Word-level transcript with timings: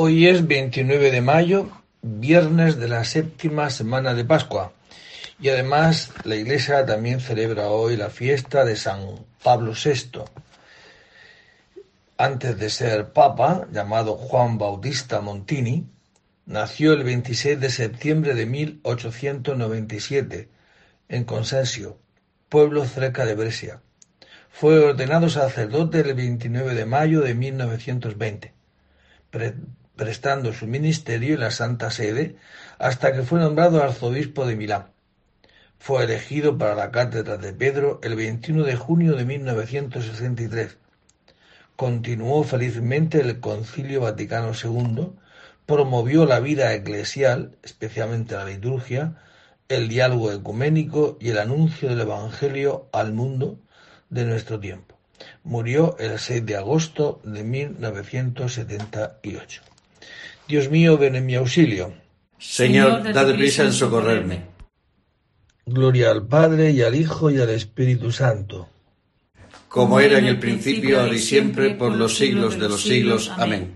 Hoy 0.00 0.28
es 0.28 0.46
29 0.46 1.10
de 1.10 1.20
mayo, 1.20 1.68
viernes 2.02 2.78
de 2.78 2.86
la 2.86 3.02
séptima 3.02 3.68
semana 3.68 4.14
de 4.14 4.24
Pascua. 4.24 4.72
Y 5.40 5.48
además 5.48 6.12
la 6.22 6.36
Iglesia 6.36 6.86
también 6.86 7.18
celebra 7.18 7.66
hoy 7.66 7.96
la 7.96 8.08
fiesta 8.08 8.64
de 8.64 8.76
San 8.76 9.26
Pablo 9.42 9.72
VI. 9.72 10.20
Antes 12.16 12.56
de 12.60 12.70
ser 12.70 13.12
papa, 13.12 13.66
llamado 13.72 14.14
Juan 14.14 14.56
Bautista 14.56 15.20
Montini, 15.20 15.88
nació 16.46 16.92
el 16.92 17.02
26 17.02 17.58
de 17.58 17.68
septiembre 17.68 18.36
de 18.36 18.46
1897 18.46 20.48
en 21.08 21.24
Consensio, 21.24 21.98
pueblo 22.48 22.84
cerca 22.84 23.26
de 23.26 23.34
Brescia. 23.34 23.82
Fue 24.48 24.78
ordenado 24.78 25.28
sacerdote 25.28 26.02
el 26.02 26.14
29 26.14 26.76
de 26.76 26.86
mayo 26.86 27.20
de 27.20 27.34
1920 27.34 28.54
prestando 29.98 30.54
su 30.54 30.66
ministerio 30.66 31.34
en 31.34 31.40
la 31.40 31.50
Santa 31.50 31.90
Sede 31.90 32.36
hasta 32.78 33.12
que 33.12 33.22
fue 33.22 33.40
nombrado 33.40 33.82
arzobispo 33.82 34.46
de 34.46 34.56
Milán. 34.56 34.86
Fue 35.78 36.04
elegido 36.04 36.56
para 36.56 36.74
la 36.74 36.90
cátedra 36.90 37.36
de 37.36 37.52
Pedro 37.52 38.00
el 38.02 38.16
21 38.16 38.64
de 38.64 38.76
junio 38.76 39.14
de 39.16 39.26
1963. 39.26 40.78
Continuó 41.76 42.44
felizmente 42.44 43.20
el 43.20 43.40
Concilio 43.40 44.00
Vaticano 44.00 44.52
II, 44.52 45.10
promovió 45.66 46.24
la 46.24 46.40
vida 46.40 46.72
eclesial, 46.72 47.58
especialmente 47.62 48.34
la 48.34 48.46
liturgia, 48.46 49.16
el 49.68 49.88
diálogo 49.88 50.32
ecuménico 50.32 51.18
y 51.20 51.28
el 51.30 51.38
anuncio 51.38 51.90
del 51.90 52.00
Evangelio 52.00 52.88
al 52.92 53.12
mundo 53.12 53.58
de 54.10 54.24
nuestro 54.24 54.60
tiempo. 54.60 54.96
Murió 55.42 55.96
el 55.98 56.18
6 56.18 56.46
de 56.46 56.56
agosto 56.56 57.20
de 57.24 57.44
1978. 57.44 59.62
Dios 60.46 60.70
mío, 60.70 60.96
ven 60.96 61.16
en 61.16 61.26
mi 61.26 61.34
auxilio. 61.34 61.92
Señor, 62.38 63.12
dad 63.12 63.34
prisa 63.34 63.64
en 63.64 63.72
socorrerme. 63.72 64.42
Gloria 65.66 66.10
al 66.10 66.26
Padre 66.26 66.70
y 66.70 66.82
al 66.82 66.94
Hijo 66.94 67.30
y 67.30 67.38
al 67.38 67.50
Espíritu 67.50 68.10
Santo. 68.10 68.68
Como 69.68 70.00
era 70.00 70.18
en 70.18 70.24
el 70.24 70.38
principio, 70.38 71.00
ahora 71.00 71.14
y 71.14 71.18
siempre, 71.18 71.74
por 71.74 71.94
los 71.94 72.16
siglos 72.16 72.58
de 72.58 72.68
los 72.68 72.82
siglos. 72.82 73.30
Amén. 73.36 73.72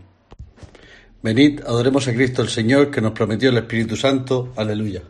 Venid, 1.23 1.61
adoremos 1.61 2.09
a 2.09 2.15
Cristo 2.15 2.43
el 2.43 2.49
Señor, 2.49 2.91
que 2.91 3.03
nos 3.03 3.13
prometió 3.13 3.51
el 3.51 3.59
Espíritu 3.59 3.97
Santo. 3.97 4.53
Aleluya. 4.57 5.03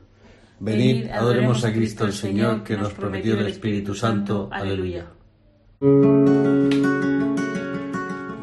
Venid, 0.59 1.09
adoremos 1.11 1.65
a 1.65 1.73
Cristo 1.73 2.05
el 2.05 2.13
Señor, 2.13 2.65
que 2.65 2.77
nos 2.77 2.93
prometió 2.93 3.39
el 3.39 3.47
Espíritu 3.47 3.95
Santo. 3.95 4.49
Aleluya. 4.51 5.07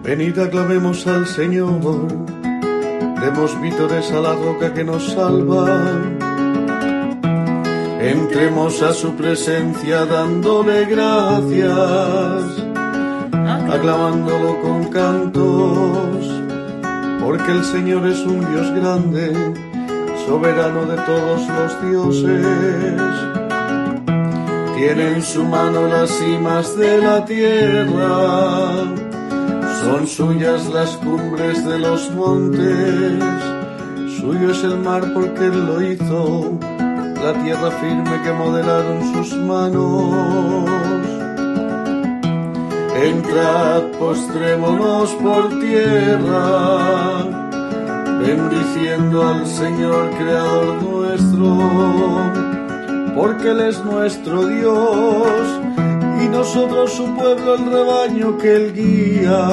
Venid, 0.03 0.39
aclamemos 0.39 1.05
al 1.07 1.27
Señor 1.27 2.38
demos 3.21 3.59
vítores 3.61 4.11
a 4.11 4.21
la 4.21 4.33
roca 4.33 4.73
que 4.73 4.83
nos 4.83 5.11
salva. 5.11 5.67
Entremos 7.99 8.81
a 8.81 8.93
su 8.93 9.13
presencia 9.15 10.05
dándole 10.05 10.85
gracias, 10.85 12.43
aclamándolo 13.69 14.61
con 14.61 14.85
cantos, 14.85 16.25
porque 17.21 17.51
el 17.51 17.63
Señor 17.65 18.07
es 18.07 18.19
un 18.25 18.39
Dios 18.39 18.71
grande, 18.73 19.33
soberano 20.25 20.85
de 20.85 20.97
todos 20.97 21.41
los 21.47 21.81
dioses. 21.89 22.45
Tiene 24.77 25.15
en 25.15 25.21
su 25.21 25.43
mano 25.43 25.87
las 25.87 26.09
cimas 26.09 26.77
de 26.77 26.97
la 26.99 27.25
tierra 27.25 29.08
son 29.83 30.07
suyas 30.07 30.67
las 30.73 30.97
cumbres 30.97 31.65
de 31.65 31.79
los 31.79 32.11
montes, 32.11 33.23
suyo 34.19 34.51
es 34.51 34.63
el 34.63 34.77
mar 34.79 35.11
porque 35.13 35.45
él 35.45 35.65
lo 35.65 35.81
hizo, 35.81 36.59
la 37.23 37.33
tierra 37.43 37.71
firme 37.71 38.21
que 38.23 38.31
modelaron 38.33 39.13
sus 39.13 39.35
manos. 39.37 40.69
Entrad, 43.01 43.83
postrémonos 43.97 45.11
por 45.15 45.59
tierra, 45.59 47.23
bendiciendo 48.19 49.25
al 49.25 49.47
Señor 49.47 50.09
Creador 50.17 50.83
nuestro, 50.83 51.57
porque 53.15 53.51
Él 53.51 53.61
es 53.61 53.83
nuestro 53.85 54.45
Dios 54.47 55.68
nosotros 56.31 56.93
su 56.93 57.05
pueblo 57.15 57.55
el 57.55 57.71
rebaño 57.71 58.37
que 58.37 58.55
él 58.55 58.73
guía. 58.73 59.47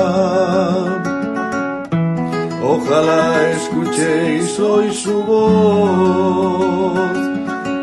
Ojalá 2.62 3.50
escuchéis 3.52 4.58
hoy 4.58 4.92
su 4.92 5.22
voz, 5.22 7.16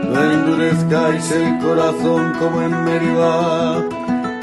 no 0.09 0.31
endurezcáis 0.31 1.31
el 1.31 1.59
corazón 1.59 2.33
como 2.39 2.61
en 2.61 2.83
Meribá, 2.83 3.83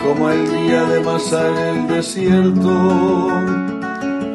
como 0.03 0.31
el 0.31 0.51
día 0.51 0.85
de 0.85 1.01
Masá 1.01 1.47
en 1.49 1.59
el 1.77 1.89
desierto, 1.89 3.29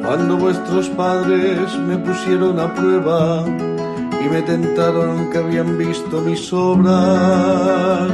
cuando 0.05 0.37
vuestros 0.37 0.89
padres 0.89 1.75
me 1.79 1.97
pusieron 1.97 2.59
a 2.59 2.73
prueba 2.73 3.43
y 3.47 4.29
me 4.29 4.41
tentaron 4.43 5.29
que 5.31 5.39
habían 5.39 5.77
visto 5.77 6.21
mis 6.21 6.53
obras 6.53 8.11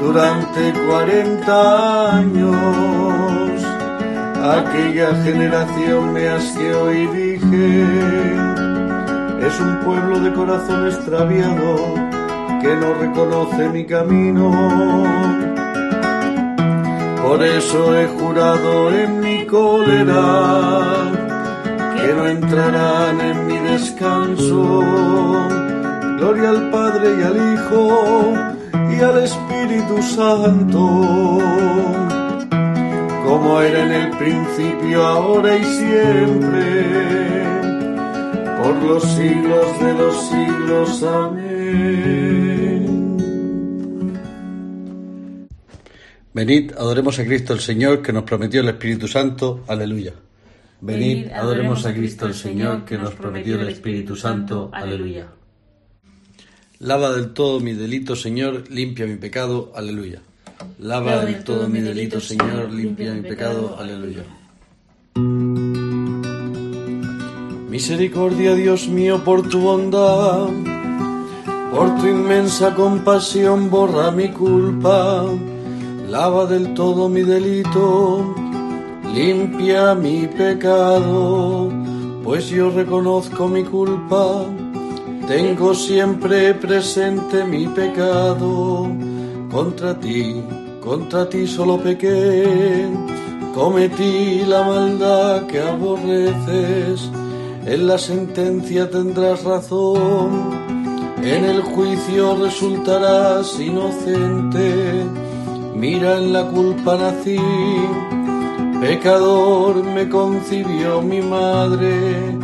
durante 0.00 0.72
cuarenta 0.86 2.16
años. 2.16 3.62
Aquella 4.42 5.14
generación 5.22 6.12
me 6.12 6.28
asqueó 6.28 6.92
y 6.92 7.06
dije, 7.08 7.84
es 9.46 9.60
un 9.60 9.80
pueblo 9.84 10.18
de 10.20 10.32
corazón 10.32 10.86
extraviado 10.86 11.76
que 12.62 12.74
no 12.76 12.94
reconoce 12.94 13.68
mi 13.68 13.84
camino. 13.84 14.50
Por 17.22 17.44
eso 17.44 17.96
he 17.96 18.06
jurado 18.08 18.90
en 18.90 19.20
mi 19.20 19.46
cólera 19.46 21.12
que 21.96 22.14
no 22.14 22.26
entrarán 22.26 23.20
en 23.20 23.46
mi 23.46 23.58
descanso. 23.58 24.82
Gloria 26.16 26.50
al 26.50 26.70
Padre 26.70 27.14
y 27.18 27.22
al 27.22 27.36
Hijo 27.54 28.34
y 28.90 29.00
al 29.00 29.18
Espíritu 29.22 29.49
Santo, 30.02 31.38
como 33.24 33.60
era 33.60 33.84
en 33.84 33.92
el 33.92 34.10
principio, 34.18 35.06
ahora 35.06 35.56
y 35.56 35.64
siempre, 35.64 36.84
por 38.62 38.74
los 38.82 39.02
siglos 39.04 39.80
de 39.80 39.92
los 39.94 40.28
siglos. 40.28 41.02
Amén. 41.02 41.50
Venid, 46.32 46.72
adoremos 46.76 47.18
a 47.18 47.24
Cristo 47.24 47.52
el 47.52 47.60
Señor, 47.60 48.02
que 48.02 48.12
nos 48.12 48.24
prometió 48.24 48.60
el 48.60 48.68
Espíritu 48.68 49.08
Santo. 49.08 49.64
Aleluya. 49.68 50.12
Venid, 50.80 51.30
adoremos 51.30 51.86
a 51.86 51.92
Cristo 51.92 52.26
el 52.26 52.34
Señor, 52.34 52.84
que 52.84 52.98
nos 52.98 53.14
prometió 53.14 53.60
el 53.60 53.68
Espíritu 53.68 54.16
Santo. 54.16 54.70
Aleluya. 54.72 55.39
Lava 56.82 57.10
del 57.12 57.34
todo 57.34 57.60
mi 57.60 57.74
delito, 57.74 58.16
Señor, 58.16 58.64
limpia 58.70 59.06
mi 59.06 59.16
pecado. 59.16 59.70
Aleluya. 59.74 60.22
Lava 60.78 61.26
del 61.26 61.44
todo 61.44 61.68
mi 61.68 61.80
delito, 61.80 62.22
Señor, 62.22 62.72
limpia 62.72 63.12
mi 63.12 63.20
pecado. 63.20 63.76
Aleluya. 63.78 64.24
Misericordia, 67.68 68.54
Dios 68.54 68.88
mío, 68.88 69.22
por 69.22 69.46
tu 69.46 69.60
bondad, 69.60 70.48
por 71.70 72.00
tu 72.00 72.06
inmensa 72.06 72.74
compasión, 72.74 73.68
borra 73.68 74.10
mi 74.10 74.30
culpa. 74.30 75.26
Lava 76.08 76.46
del 76.46 76.72
todo 76.72 77.10
mi 77.10 77.20
delito, 77.20 78.34
limpia 79.12 79.94
mi 79.94 80.26
pecado, 80.28 81.70
pues 82.24 82.48
yo 82.48 82.70
reconozco 82.70 83.48
mi 83.48 83.64
culpa 83.64 84.46
tengo 85.30 85.74
siempre 85.74 86.54
presente 86.54 87.44
mi 87.44 87.68
pecado, 87.68 88.88
contra 89.48 89.96
ti, 89.96 90.42
contra 90.80 91.28
ti 91.28 91.46
solo 91.46 91.78
pequé, 91.78 92.88
cometí 93.54 94.42
la 94.44 94.64
maldad 94.64 95.46
que 95.46 95.60
aborreces, 95.60 97.08
en 97.64 97.86
la 97.86 97.96
sentencia 97.96 98.90
tendrás 98.90 99.44
razón, 99.44 100.50
en 101.22 101.44
el 101.44 101.62
juicio 101.62 102.34
resultarás 102.34 103.56
inocente, 103.60 105.04
mira 105.76 106.18
en 106.18 106.32
la 106.32 106.48
culpa 106.48 106.96
nací, 106.96 107.38
pecador 108.80 109.84
me 109.84 110.08
concibió 110.08 111.00
mi 111.00 111.22
madre, 111.22 112.36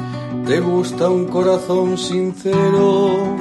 te 0.46 0.60
gusta 0.60 1.10
un 1.10 1.26
corazón 1.26 1.98
sincero 1.98 3.36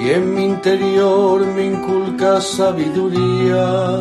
y 0.00 0.10
en 0.10 0.34
mi 0.34 0.44
interior 0.44 1.44
me 1.44 1.66
inculcas 1.66 2.46
sabiduría. 2.46 4.00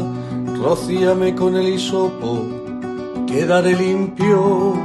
Rocíame 0.61 1.33
con 1.33 1.55
el 1.55 1.69
hisopo, 1.69 2.45
quedaré 3.25 3.75
limpio. 3.75 4.75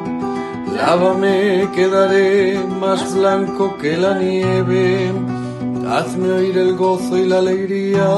Lávame, 0.75 1.69
quedaré 1.75 2.59
más 2.81 3.15
blanco 3.15 3.77
que 3.77 3.97
la 3.97 4.19
nieve. 4.19 5.13
Hazme 5.87 6.33
oír 6.33 6.57
el 6.57 6.77
gozo 6.77 7.19
y 7.19 7.29
la 7.29 7.39
alegría, 7.39 8.09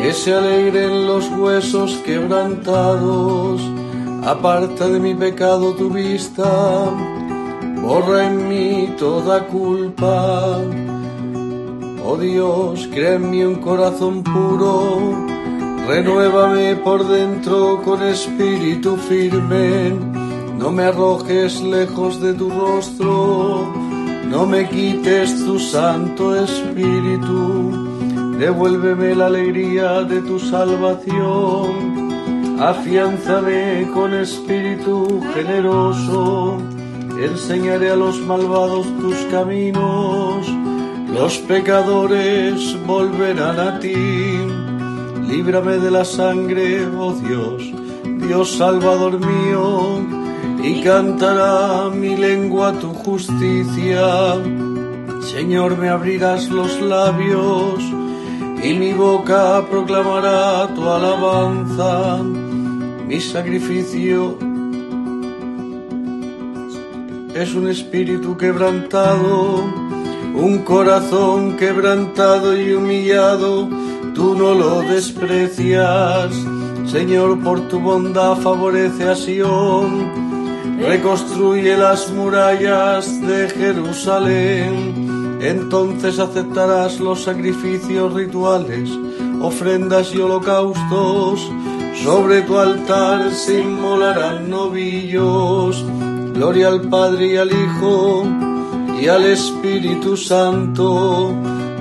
que 0.00 0.12
se 0.12 0.34
alegren 0.34 1.06
los 1.06 1.30
huesos 1.38 1.92
quebrantados. 2.04 3.60
Aparta 4.24 4.88
de 4.88 4.98
mi 4.98 5.14
pecado 5.14 5.74
tu 5.74 5.90
vista, 5.90 6.90
borra 7.88 8.26
en 8.26 8.48
mí 8.50 8.94
toda 8.98 9.46
culpa. 9.46 10.58
Oh 12.04 12.16
Dios, 12.18 12.86
crea 12.92 13.14
en 13.14 13.30
mí 13.30 13.42
un 13.42 13.56
corazón 13.56 14.22
puro, 14.22 14.74
renuévame 15.88 16.76
por 16.76 17.08
dentro 17.08 17.80
con 17.82 18.02
espíritu 18.02 18.96
firme. 18.96 19.96
No 20.58 20.70
me 20.70 20.84
arrojes 20.84 21.62
lejos 21.62 22.20
de 22.20 22.34
tu 22.34 22.50
rostro, 22.50 23.72
no 24.32 24.44
me 24.44 24.68
quites 24.68 25.46
tu 25.46 25.58
Santo 25.58 26.24
Espíritu, 26.44 27.40
devuélveme 28.38 29.14
la 29.14 29.26
alegría 29.26 30.02
de 30.02 30.20
tu 30.22 30.38
salvación, 30.38 31.68
afianzame 32.60 33.88
con 33.94 34.12
espíritu 34.14 35.22
generoso, 35.34 36.58
enseñaré 37.24 37.90
a 37.90 37.96
los 37.96 38.20
malvados 38.20 38.86
tus 39.00 39.16
caminos, 39.30 40.46
los 41.12 41.38
pecadores 41.38 42.76
volverán 42.86 43.58
a 43.58 43.80
ti, 43.80 43.94
líbrame 45.28 45.78
de 45.78 45.90
la 45.90 46.04
sangre, 46.04 46.86
oh 46.86 47.12
Dios, 47.12 47.62
Dios 48.26 48.56
Salvador 48.56 49.18
mío, 49.18 50.00
y 50.62 50.80
cantará 50.82 51.90
mi 51.90 52.16
lengua 52.16 52.72
tu 52.72 52.92
justicia. 52.92 54.34
Señor, 55.20 55.76
me 55.76 55.88
abrirás 55.88 56.48
los 56.48 56.80
labios 56.80 57.82
y 58.62 58.74
mi 58.74 58.92
boca 58.92 59.64
proclamará 59.70 60.68
tu 60.74 60.88
alabanza. 60.88 62.22
Mi 63.06 63.20
sacrificio 63.20 64.38
es 67.40 67.54
un 67.54 67.68
espíritu 67.68 68.36
quebrantado, 68.36 69.62
un 70.34 70.62
corazón 70.64 71.56
quebrantado 71.56 72.56
y 72.60 72.72
humillado, 72.72 73.68
tú 74.12 74.34
no 74.34 74.54
lo 74.54 74.80
desprecias. 74.82 76.32
Señor, 76.86 77.38
por 77.44 77.60
tu 77.68 77.78
bondad 77.78 78.36
favorece 78.38 79.08
a 79.08 79.14
Sion 79.14 80.28
reconstruye 80.80 81.76
las 81.76 82.10
murallas 82.10 83.20
de 83.20 83.48
Jerusalén. 83.50 85.38
Entonces 85.40 86.18
aceptarás 86.18 86.98
los 86.98 87.22
sacrificios 87.22 88.14
rituales, 88.14 88.90
ofrendas 89.40 90.12
y 90.12 90.18
holocaustos. 90.18 91.48
Sobre 92.02 92.42
tu 92.42 92.58
altar 92.58 93.30
se 93.30 93.60
inmolarán 93.60 94.50
novillos. 94.50 95.84
Gloria 96.38 96.68
al 96.68 96.82
Padre 96.82 97.32
y 97.32 97.36
al 97.36 97.50
Hijo 97.50 98.24
y 99.02 99.08
al 99.08 99.24
Espíritu 99.24 100.16
Santo, 100.16 101.34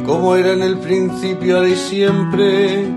como 0.04 0.36
era 0.36 0.54
en 0.54 0.63
el 0.63 0.80
principio, 0.80 1.57
ahora 1.57 1.69
y 1.69 1.75
siempre, 1.75 2.88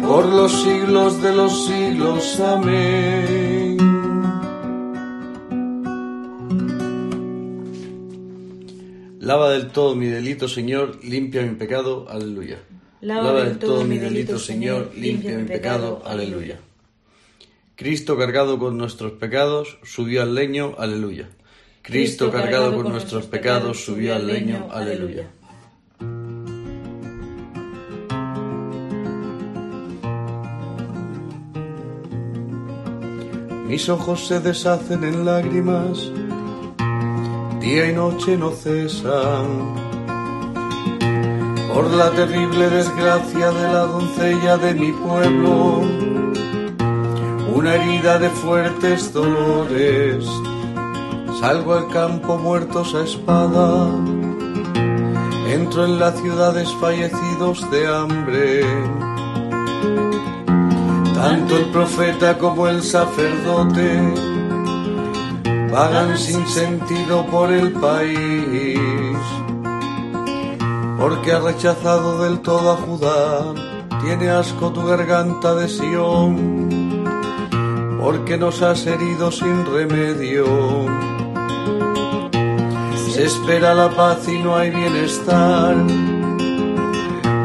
por 0.00 0.24
los 0.24 0.50
siglos 0.62 1.20
de 1.20 1.36
los 1.36 1.66
siglos. 1.66 2.40
Amén. 2.40 3.76
Lava 9.20 9.50
del 9.50 9.66
todo 9.68 9.94
mi 9.94 10.06
delito, 10.06 10.48
Señor, 10.48 10.98
limpia 11.04 11.42
mi 11.42 11.56
pecado, 11.56 12.06
aleluya. 12.08 12.56
Lava, 13.02 13.44
del 13.44 13.58
todo 13.58 13.84
mi 13.84 13.98
delito, 13.98 14.38
Señor, 14.38 14.92
limpia 14.96 15.36
mi 15.36 15.44
pecado, 15.44 16.00
aleluya. 16.06 16.58
Cristo 17.82 18.16
cargado 18.16 18.60
con 18.60 18.78
nuestros 18.78 19.10
pecados, 19.10 19.76
subió 19.82 20.22
al 20.22 20.36
leño, 20.36 20.76
aleluya. 20.78 21.30
Cristo 21.82 22.30
cargado 22.30 22.76
con 22.76 22.92
nuestros 22.92 23.26
pecados, 23.26 23.84
subió 23.84 24.14
al 24.14 24.24
leño, 24.24 24.68
aleluya. 24.70 25.28
Mis 33.66 33.88
ojos 33.88 34.28
se 34.28 34.38
deshacen 34.38 35.02
en 35.02 35.24
lágrimas 35.24 36.12
día 37.58 37.90
y 37.90 37.94
noche 37.94 38.36
no 38.36 38.50
cesan. 38.50 39.74
Por 41.74 41.90
la 41.90 42.10
terrible 42.12 42.70
desgracia 42.70 43.50
de 43.50 43.72
la 43.72 43.86
doncella 43.86 44.56
de 44.58 44.74
mi 44.74 44.92
pueblo, 44.92 46.11
una 47.62 47.76
herida 47.76 48.18
de 48.18 48.28
fuertes 48.28 49.12
dolores, 49.12 50.26
salgo 51.38 51.74
al 51.74 51.86
campo 51.90 52.36
muertos 52.36 52.92
a 52.92 53.04
espada, 53.04 53.86
entro 55.46 55.84
en 55.84 56.00
las 56.00 56.18
ciudades 56.20 56.68
fallecidos 56.80 57.70
de 57.70 57.86
hambre. 57.86 58.64
Tanto 61.14 61.56
el 61.56 61.66
profeta 61.66 62.36
como 62.36 62.66
el 62.66 62.82
sacerdote 62.82 64.12
vagan 65.70 66.18
sin 66.18 66.44
sentido 66.48 67.24
por 67.26 67.52
el 67.52 67.70
país, 67.74 69.16
porque 70.98 71.30
ha 71.30 71.38
rechazado 71.38 72.24
del 72.24 72.40
todo 72.40 72.72
a 72.72 72.76
Judá, 72.76 73.54
tiene 74.02 74.30
asco 74.30 74.72
tu 74.72 74.84
garganta 74.84 75.54
de 75.54 75.68
Sión, 75.68 76.71
porque 78.02 78.36
nos 78.36 78.60
has 78.62 78.86
herido 78.86 79.30
sin 79.30 79.64
remedio. 79.64 80.46
Se 83.10 83.24
espera 83.24 83.74
la 83.74 83.88
paz 83.90 84.28
y 84.28 84.38
no 84.38 84.56
hay 84.56 84.70
bienestar, 84.70 85.76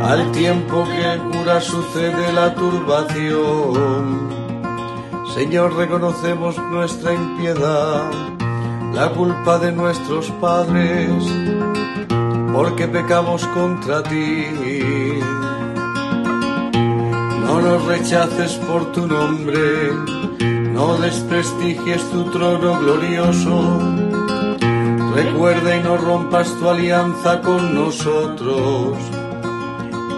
al 0.03 0.31
tiempo 0.31 0.85
que 0.85 1.37
cura 1.37 1.61
sucede 1.61 2.33
la 2.33 2.55
turbación 2.55 4.37
Señor, 5.37 5.75
reconocemos 5.75 6.57
nuestra 6.57 7.13
impiedad, 7.13 8.09
la 8.91 9.09
culpa 9.11 9.59
de 9.59 9.71
nuestros 9.71 10.31
padres, 10.41 11.11
porque 12.51 12.87
pecamos 12.87 13.45
contra 13.53 14.01
ti. 14.01 14.47
No 17.57 17.63
nos 17.63 17.85
rechaces 17.85 18.51
por 18.67 18.91
tu 18.91 19.07
nombre, 19.07 19.91
no 20.73 20.95
desprestigies 20.97 22.03
tu 22.11 22.25
trono 22.25 22.79
glorioso. 22.79 23.79
Recuerda 25.15 25.75
y 25.75 25.81
no 25.81 25.97
rompas 25.97 26.55
tu 26.59 26.69
alianza 26.69 27.41
con 27.41 27.73
nosotros. 27.73 28.95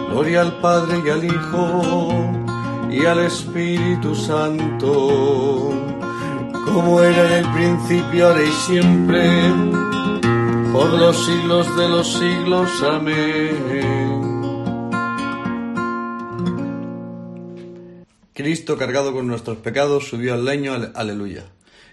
Gloria 0.09 0.41
al 0.41 0.51
Padre 0.57 1.01
y 1.05 1.09
al 1.09 1.23
Hijo 1.23 1.81
y 2.91 3.05
al 3.05 3.19
Espíritu 3.19 4.13
Santo, 4.15 5.71
como 6.65 6.99
era 6.99 7.25
en 7.25 7.45
el 7.45 7.53
principio, 7.53 8.27
ahora 8.27 8.43
y 8.43 8.51
siempre, 8.51 9.31
por 10.73 10.89
los 10.89 11.15
siglos 11.25 11.77
de 11.77 11.87
los 11.87 12.05
siglos. 12.05 12.69
Amén. 12.83 13.98
Cristo 18.49 18.79
cargado 18.79 19.13
con 19.13 19.27
nuestros 19.27 19.57
pecados 19.57 20.07
subió 20.09 20.33
al 20.33 20.43
leño, 20.43 20.73
aleluya. 20.95 21.43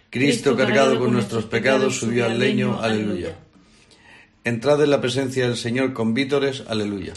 Cristo 0.09 0.57
cargado 0.57 0.99
con 0.99 1.13
nuestros 1.13 1.45
pecados 1.45 1.99
subió 1.99 2.25
al 2.25 2.39
leño, 2.39 2.81
aleluya. 2.81 3.37
Entrad 4.43 4.83
en 4.83 4.89
la 4.89 4.99
presencia 4.99 5.49
del 5.49 5.59
Señor 5.59 5.93
con 5.93 6.15
vítores, 6.15 6.65
aleluya. 6.67 7.13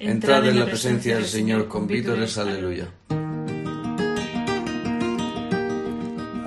Entrad 0.00 0.48
en 0.48 0.58
la 0.58 0.66
presencia 0.66 1.14
del 1.14 1.26
Señor 1.26 1.68
con 1.68 1.86
vítores, 1.86 2.36
aleluya. 2.36 2.88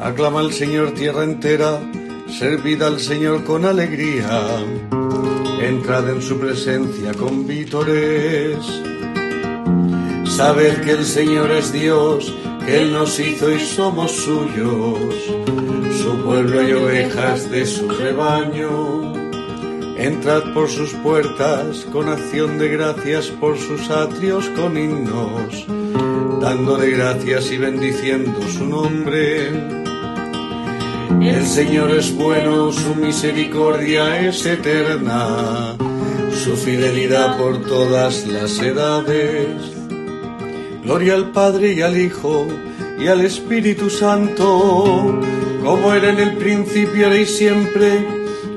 Aclama 0.01 0.41
al 0.41 0.51
Señor 0.51 0.93
tierra 0.93 1.23
entera, 1.23 1.79
servid 2.27 2.81
al 2.81 2.99
Señor 2.99 3.45
con 3.45 3.63
alegría, 3.63 4.59
entrad 5.61 6.09
en 6.09 6.21
su 6.21 6.37
presencia 6.37 7.13
con 7.13 7.47
vítores. 7.47 8.57
Sabed 10.35 10.81
que 10.81 10.93
el 10.93 11.05
Señor 11.05 11.51
es 11.51 11.71
Dios, 11.71 12.33
que 12.65 12.81
Él 12.81 12.91
nos 12.91 13.19
hizo 13.19 13.51
y 13.51 13.59
somos 13.59 14.11
suyos, 14.11 15.13
su 16.01 16.23
pueblo 16.25 16.67
y 16.67 16.73
ovejas 16.73 17.51
de 17.51 17.67
su 17.67 17.87
rebaño. 17.87 19.13
Entrad 19.95 20.51
por 20.55 20.69
sus 20.69 20.89
puertas 20.95 21.85
con 21.91 22.09
acción 22.09 22.57
de 22.57 22.69
gracias, 22.69 23.27
por 23.27 23.59
sus 23.59 23.91
atrios 23.91 24.49
con 24.55 24.75
himnos, 24.75 25.67
dándole 26.41 26.89
gracias 26.89 27.51
y 27.51 27.59
bendiciendo 27.59 28.39
su 28.47 28.65
nombre 28.65 29.51
El 31.21 31.45
Señor 31.45 31.91
es 31.91 32.11
bueno, 32.15 32.71
su 32.71 32.95
misericordia 32.95 34.27
es 34.27 34.43
eterna, 34.47 35.75
su 36.43 36.55
fidelidad 36.55 37.37
por 37.37 37.61
todas 37.67 38.25
las 38.25 38.57
edades. 38.57 39.82
Gloria 40.83 41.15
al 41.15 41.31
Padre 41.31 41.73
y 41.73 41.81
al 41.81 41.97
Hijo 41.97 42.45
y 42.99 43.07
al 43.07 43.21
Espíritu 43.21 43.89
Santo, 43.89 45.19
como 45.63 45.93
era 45.93 46.09
en 46.09 46.19
el 46.19 46.35
principio, 46.37 47.05
ahora 47.05 47.19
y 47.19 47.25
siempre, 47.25 48.05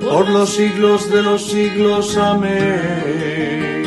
por 0.01 0.29
los 0.29 0.51
siglos 0.51 1.09
de 1.11 1.23
los 1.23 1.47
siglos. 1.47 2.17
Amén. 2.17 3.85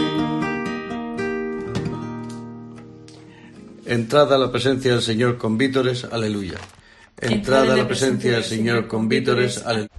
Entrada 3.85 4.35
a 4.35 4.39
la 4.39 4.51
presencia 4.51 4.93
del 4.93 5.01
Señor 5.01 5.37
con 5.37 5.57
vítores, 5.57 6.05
aleluya. 6.05 6.59
Entrada 7.19 7.73
a 7.73 7.77
la 7.77 7.87
presencia 7.87 8.31
del 8.31 8.43
Señor 8.43 8.87
con 8.87 9.09
vítores, 9.09 9.65
aleluya. 9.65 9.89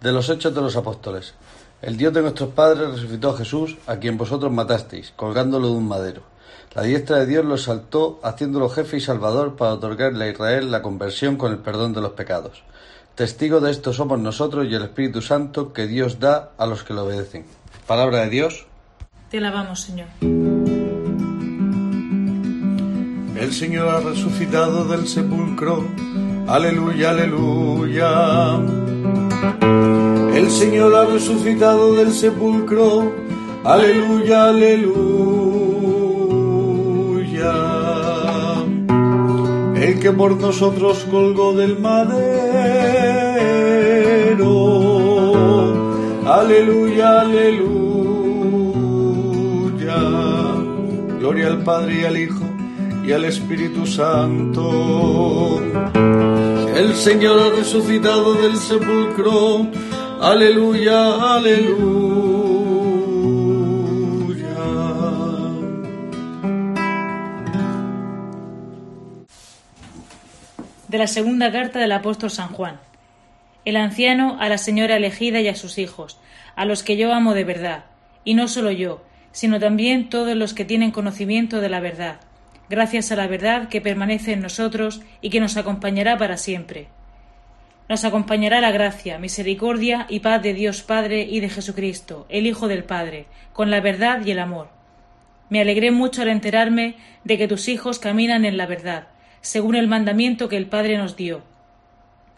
De 0.00 0.12
los 0.12 0.28
Hechos 0.28 0.54
de 0.54 0.60
los 0.60 0.76
Apóstoles. 0.76 1.34
El 1.82 1.96
Dios 1.96 2.12
de 2.12 2.22
nuestros 2.22 2.50
padres 2.50 2.90
resucitó 2.90 3.30
a 3.30 3.36
Jesús, 3.36 3.76
a 3.86 3.96
quien 3.96 4.16
vosotros 4.16 4.52
matasteis, 4.52 5.12
colgándolo 5.16 5.68
de 5.68 5.74
un 5.74 5.88
madero. 5.88 6.37
La 6.74 6.82
diestra 6.82 7.18
de 7.18 7.26
Dios 7.26 7.44
lo 7.44 7.54
exaltó, 7.54 8.20
haciéndolo 8.22 8.68
jefe 8.68 8.98
y 8.98 9.00
salvador 9.00 9.56
para 9.56 9.72
otorgarle 9.72 10.26
a 10.26 10.30
Israel 10.30 10.70
la 10.70 10.82
conversión 10.82 11.36
con 11.36 11.52
el 11.52 11.58
perdón 11.58 11.92
de 11.92 12.00
los 12.00 12.12
pecados. 12.12 12.62
Testigo 13.14 13.60
de 13.60 13.70
esto 13.70 13.92
somos 13.92 14.20
nosotros 14.20 14.66
y 14.68 14.74
el 14.74 14.82
Espíritu 14.82 15.22
Santo 15.22 15.72
que 15.72 15.86
Dios 15.86 16.20
da 16.20 16.52
a 16.56 16.66
los 16.66 16.84
que 16.84 16.94
lo 16.94 17.04
obedecen. 17.04 17.46
Palabra 17.86 18.20
de 18.20 18.30
Dios. 18.30 18.66
Te 19.30 19.38
alabamos, 19.38 19.80
Señor. 19.80 20.06
El 23.40 23.52
Señor 23.52 23.88
ha 23.88 24.00
resucitado 24.00 24.84
del 24.84 25.08
sepulcro. 25.08 25.84
Aleluya, 26.46 27.10
aleluya. 27.10 28.56
El 30.34 30.50
Señor 30.50 30.94
ha 30.94 31.04
resucitado 31.06 31.94
del 31.94 32.12
sepulcro. 32.12 33.12
Aleluya, 33.64 34.48
aleluya. 34.48 35.57
El 39.76 40.00
que 40.00 40.12
por 40.12 40.36
nosotros 40.36 41.06
colgó 41.10 41.54
del 41.54 41.78
madero. 41.78 42.08
Aleluya, 46.26 47.20
aleluya. 47.20 47.78
Gloria 51.18 51.46
al 51.46 51.62
Padre 51.62 52.00
y 52.00 52.04
al 52.04 52.16
Hijo 52.18 52.44
y 53.06 53.12
al 53.12 53.24
Espíritu 53.24 53.86
Santo. 53.86 55.60
El 56.76 56.94
Señor 56.94 57.40
ha 57.40 57.50
resucitado 57.56 58.34
del 58.34 58.56
sepulcro. 58.56 59.68
Aleluya, 60.20 61.34
aleluya. 61.36 62.07
De 70.88 70.98
la 70.98 71.06
segunda 71.06 71.52
carta 71.52 71.78
del 71.78 71.92
apóstol 71.92 72.30
San 72.30 72.48
Juan. 72.48 72.80
El 73.64 73.76
anciano 73.76 74.38
a 74.40 74.48
la 74.48 74.58
señora 74.58 74.96
elegida 74.96 75.40
y 75.40 75.48
a 75.48 75.54
sus 75.54 75.78
hijos, 75.78 76.18
a 76.56 76.64
los 76.64 76.82
que 76.82 76.96
yo 76.96 77.12
amo 77.12 77.34
de 77.34 77.44
verdad, 77.44 77.84
y 78.24 78.34
no 78.34 78.48
solo 78.48 78.70
yo, 78.70 79.02
sino 79.32 79.60
también 79.60 80.08
todos 80.08 80.34
los 80.34 80.54
que 80.54 80.64
tienen 80.64 80.90
conocimiento 80.90 81.60
de 81.60 81.68
la 81.68 81.80
verdad 81.80 82.20
gracias 82.68 83.10
a 83.12 83.16
la 83.16 83.26
verdad 83.26 83.68
que 83.68 83.80
permanece 83.80 84.32
en 84.32 84.40
nosotros 84.40 85.00
y 85.20 85.30
que 85.30 85.40
nos 85.40 85.56
acompañará 85.56 86.18
para 86.18 86.36
siempre. 86.36 86.88
Nos 87.88 88.04
acompañará 88.04 88.60
la 88.60 88.70
gracia, 88.70 89.18
misericordia 89.18 90.06
y 90.08 90.20
paz 90.20 90.42
de 90.42 90.52
Dios 90.52 90.82
Padre 90.82 91.22
y 91.22 91.40
de 91.40 91.48
Jesucristo, 91.48 92.26
el 92.28 92.46
Hijo 92.46 92.68
del 92.68 92.84
Padre, 92.84 93.26
con 93.54 93.70
la 93.70 93.80
verdad 93.80 94.24
y 94.24 94.30
el 94.30 94.38
amor. 94.38 94.68
Me 95.48 95.62
alegré 95.62 95.90
mucho 95.90 96.20
al 96.20 96.28
enterarme 96.28 96.96
de 97.24 97.38
que 97.38 97.48
tus 97.48 97.68
hijos 97.68 97.98
caminan 97.98 98.44
en 98.44 98.58
la 98.58 98.66
verdad, 98.66 99.08
según 99.40 99.74
el 99.74 99.88
mandamiento 99.88 100.48
que 100.48 100.56
el 100.56 100.66
Padre 100.66 100.98
nos 100.98 101.16
dio. 101.16 101.42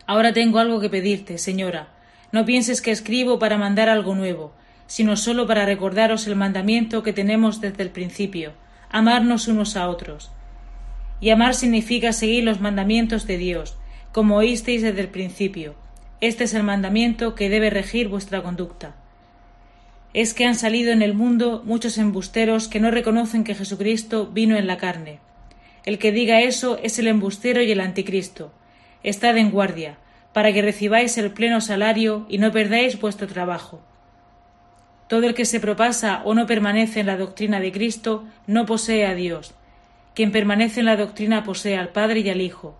Ahora 0.06 0.32
tengo 0.32 0.58
algo 0.58 0.80
que 0.80 0.90
pedirte, 0.90 1.38
señora. 1.38 1.88
No 2.32 2.44
pienses 2.44 2.82
que 2.82 2.90
escribo 2.90 3.38
para 3.38 3.58
mandar 3.58 3.88
algo 3.88 4.14
nuevo, 4.14 4.52
sino 4.86 5.16
solo 5.16 5.46
para 5.46 5.66
recordaros 5.66 6.26
el 6.26 6.36
mandamiento 6.36 7.02
que 7.02 7.12
tenemos 7.12 7.60
desde 7.60 7.82
el 7.82 7.90
principio, 7.90 8.52
amarnos 8.90 9.46
unos 9.46 9.76
a 9.76 9.88
otros. 9.88 10.32
Y 11.20 11.30
amar 11.30 11.54
significa 11.54 12.12
seguir 12.12 12.44
los 12.44 12.60
mandamientos 12.60 13.26
de 13.26 13.36
Dios, 13.36 13.76
como 14.10 14.36
oísteis 14.36 14.82
desde 14.82 15.00
el 15.00 15.08
principio. 15.08 15.76
Este 16.20 16.44
es 16.44 16.54
el 16.54 16.64
mandamiento 16.64 17.34
que 17.34 17.48
debe 17.48 17.70
regir 17.70 18.08
vuestra 18.08 18.42
conducta. 18.42 18.96
Es 20.12 20.34
que 20.34 20.44
han 20.44 20.56
salido 20.56 20.90
en 20.90 21.02
el 21.02 21.14
mundo 21.14 21.62
muchos 21.64 21.98
embusteros 21.98 22.66
que 22.66 22.80
no 22.80 22.90
reconocen 22.90 23.44
que 23.44 23.54
Jesucristo 23.54 24.26
vino 24.26 24.56
en 24.56 24.66
la 24.66 24.76
carne. 24.76 25.20
El 25.84 25.98
que 25.98 26.12
diga 26.12 26.40
eso 26.42 26.78
es 26.82 26.98
el 26.98 27.08
embustero 27.08 27.62
y 27.62 27.70
el 27.70 27.80
anticristo. 27.80 28.52
Estad 29.02 29.36
en 29.38 29.50
guardia, 29.50 29.98
para 30.32 30.52
que 30.52 30.62
recibáis 30.62 31.16
el 31.18 31.32
pleno 31.32 31.60
salario 31.60 32.26
y 32.28 32.38
no 32.38 32.52
perdáis 32.52 33.00
vuestro 33.00 33.26
trabajo. 33.26 33.80
Todo 35.08 35.26
el 35.26 35.34
que 35.34 35.44
se 35.44 35.58
propasa 35.58 36.22
o 36.24 36.34
no 36.34 36.46
permanece 36.46 37.00
en 37.00 37.06
la 37.06 37.16
doctrina 37.16 37.58
de 37.60 37.72
Cristo 37.72 38.24
no 38.46 38.66
posee 38.66 39.06
a 39.06 39.14
Dios. 39.14 39.54
Quien 40.14 40.32
permanece 40.32 40.80
en 40.80 40.86
la 40.86 40.96
doctrina 40.96 41.42
posee 41.42 41.76
al 41.76 41.88
Padre 41.88 42.20
y 42.20 42.30
al 42.30 42.40
Hijo. 42.40 42.76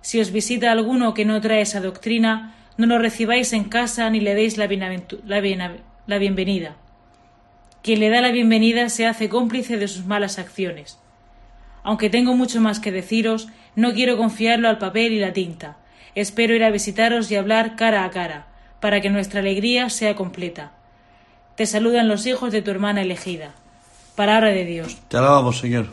Si 0.00 0.20
os 0.20 0.32
visita 0.32 0.72
alguno 0.72 1.14
que 1.14 1.24
no 1.24 1.40
trae 1.40 1.62
esa 1.62 1.80
doctrina, 1.80 2.54
no 2.76 2.86
lo 2.86 2.98
recibáis 2.98 3.52
en 3.52 3.64
casa 3.64 4.10
ni 4.10 4.20
le 4.20 4.34
deis 4.34 4.58
la, 4.58 4.68
la 4.68 6.18
bienvenida. 6.18 6.76
Quien 7.82 8.00
le 8.00 8.10
da 8.10 8.20
la 8.20 8.32
bienvenida 8.32 8.88
se 8.88 9.06
hace 9.06 9.28
cómplice 9.28 9.76
de 9.76 9.88
sus 9.88 10.04
malas 10.04 10.38
acciones. 10.38 10.98
Aunque 11.82 12.10
tengo 12.10 12.34
mucho 12.36 12.60
más 12.60 12.80
que 12.80 12.92
deciros, 12.92 13.48
no 13.74 13.92
quiero 13.92 14.16
confiarlo 14.16 14.68
al 14.68 14.78
papel 14.78 15.12
y 15.12 15.20
la 15.20 15.32
tinta. 15.32 15.76
Espero 16.14 16.54
ir 16.54 16.64
a 16.64 16.70
visitaros 16.70 17.30
y 17.30 17.36
hablar 17.36 17.76
cara 17.76 18.04
a 18.04 18.10
cara, 18.10 18.46
para 18.80 19.00
que 19.00 19.10
nuestra 19.10 19.40
alegría 19.40 19.88
sea 19.90 20.14
completa. 20.14 20.72
Te 21.56 21.66
saludan 21.66 22.08
los 22.08 22.26
hijos 22.26 22.52
de 22.52 22.62
tu 22.62 22.70
hermana 22.70 23.02
elegida. 23.02 23.52
Palabra 24.14 24.50
de 24.50 24.64
Dios. 24.64 24.98
Te 25.08 25.16
alabamos, 25.16 25.58
Señor. 25.58 25.86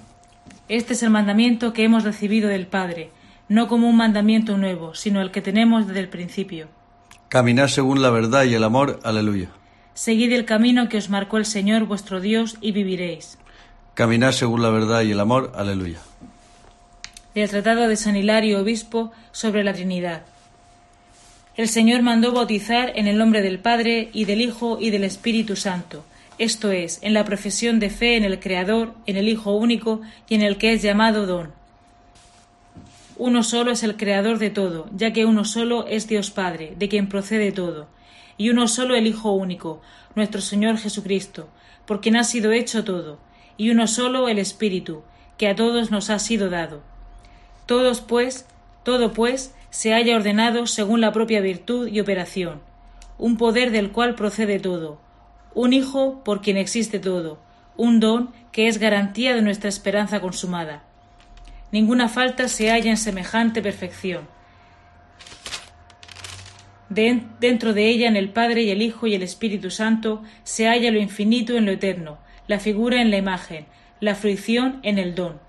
Este 0.67 0.93
es 0.93 1.03
el 1.03 1.09
mandamiento 1.09 1.73
que 1.73 1.83
hemos 1.83 2.03
recibido 2.03 2.49
del 2.49 2.67
Padre, 2.67 3.09
no 3.47 3.67
como 3.67 3.89
un 3.89 3.97
mandamiento 3.97 4.57
nuevo, 4.57 4.93
sino 4.93 5.21
el 5.21 5.31
que 5.31 5.41
tenemos 5.41 5.87
desde 5.87 6.01
el 6.01 6.09
principio. 6.09 6.67
Caminad 7.29 7.67
según 7.67 8.01
la 8.01 8.09
verdad 8.09 8.43
y 8.43 8.53
el 8.53 8.63
amor. 8.63 8.99
Aleluya. 9.03 9.49
Seguid 9.93 10.31
el 10.33 10.45
camino 10.45 10.87
que 10.87 10.97
os 10.97 11.09
marcó 11.09 11.37
el 11.37 11.45
Señor 11.45 11.85
vuestro 11.85 12.21
Dios 12.21 12.57
y 12.61 12.71
viviréis. 12.71 13.37
Caminad 13.99 14.31
según 14.31 14.61
la 14.61 14.69
verdad 14.69 15.01
y 15.01 15.11
el 15.11 15.19
amor. 15.19 15.51
Aleluya. 15.57 15.99
Del 17.35 17.49
Tratado 17.49 17.89
de 17.89 17.97
San 17.97 18.15
Hilario, 18.15 18.61
Obispo, 18.61 19.11
sobre 19.33 19.61
la 19.61 19.73
Trinidad. 19.73 20.21
El 21.57 21.67
Señor 21.67 22.01
mandó 22.01 22.31
bautizar 22.31 22.93
en 22.95 23.07
el 23.07 23.17
nombre 23.17 23.41
del 23.41 23.59
Padre 23.59 24.09
y 24.13 24.23
del 24.23 24.39
Hijo 24.39 24.77
y 24.79 24.91
del 24.91 25.03
Espíritu 25.03 25.57
Santo, 25.57 26.05
esto 26.37 26.71
es, 26.71 26.99
en 27.01 27.13
la 27.13 27.25
profesión 27.25 27.81
de 27.81 27.89
fe 27.89 28.15
en 28.15 28.23
el 28.23 28.39
Creador, 28.39 28.93
en 29.05 29.17
el 29.17 29.27
Hijo 29.27 29.51
único 29.51 29.99
y 30.29 30.35
en 30.35 30.43
el 30.43 30.57
que 30.57 30.71
es 30.71 30.81
llamado 30.81 31.27
don. 31.27 31.51
Uno 33.17 33.43
solo 33.43 33.71
es 33.71 33.83
el 33.83 33.97
Creador 33.97 34.39
de 34.39 34.49
todo, 34.49 34.87
ya 34.95 35.11
que 35.11 35.25
uno 35.25 35.43
solo 35.43 35.85
es 35.87 36.07
Dios 36.07 36.31
Padre, 36.31 36.73
de 36.77 36.87
quien 36.87 37.09
procede 37.09 37.51
todo, 37.51 37.89
y 38.37 38.49
uno 38.49 38.69
solo 38.69 38.95
el 38.95 39.07
Hijo 39.07 39.33
único, 39.33 39.81
nuestro 40.15 40.39
Señor 40.39 40.77
Jesucristo, 40.77 41.49
por 41.85 41.99
quien 41.99 42.15
ha 42.15 42.23
sido 42.23 42.53
hecho 42.53 42.85
todo, 42.85 43.19
y 43.59 43.71
uno 43.71 43.87
solo 43.87 44.29
el 44.29 44.39
Espíritu, 44.39 45.03
que 45.37 45.49
a 45.49 45.55
todos 45.55 45.91
nos 45.91 46.09
ha 46.09 46.17
sido 46.17 46.49
dado. 46.49 46.81
Todos, 47.65 47.99
pues, 47.99 48.47
todo, 48.83 49.11
pues, 49.11 49.53
se 49.69 49.93
haya 49.93 50.15
ordenado 50.15 50.65
según 50.65 51.01
la 51.01 51.11
propia 51.11 51.41
virtud 51.41 51.89
y 51.89 51.99
operación, 51.99 52.61
un 53.17 53.35
poder 53.35 53.71
del 53.71 53.91
cual 53.91 54.15
procede 54.15 54.59
todo, 54.59 55.01
un 55.53 55.73
Hijo 55.73 56.23
por 56.23 56.41
quien 56.41 56.55
existe 56.55 56.99
todo, 56.99 57.37
un 57.75 57.99
don 57.99 58.31
que 58.53 58.69
es 58.69 58.77
garantía 58.77 59.35
de 59.35 59.41
nuestra 59.41 59.67
esperanza 59.67 60.21
consumada. 60.21 60.83
Ninguna 61.73 62.07
falta 62.07 62.47
se 62.47 62.69
halla 62.69 62.89
en 62.89 62.97
semejante 62.97 63.61
perfección. 63.61 64.25
dentro 66.87 67.73
de 67.73 67.89
ella, 67.89 68.07
en 68.07 68.15
el 68.15 68.29
Padre 68.29 68.63
y 68.63 68.71
el 68.71 68.81
Hijo 68.81 69.05
y 69.05 69.15
el 69.15 69.21
Espíritu 69.21 69.69
Santo, 69.69 70.23
se 70.43 70.67
halla 70.67 70.91
lo 70.91 70.99
infinito 70.99 71.57
en 71.57 71.65
lo 71.65 71.71
eterno, 71.71 72.19
la 72.49 72.59
figura 72.59 72.99
en 72.99 73.11
la 73.11 73.17
imagen, 73.17 73.67
la 73.99 74.15
fruición 74.15 74.79
en 74.81 74.97
el 74.97 75.13
don 75.13 75.39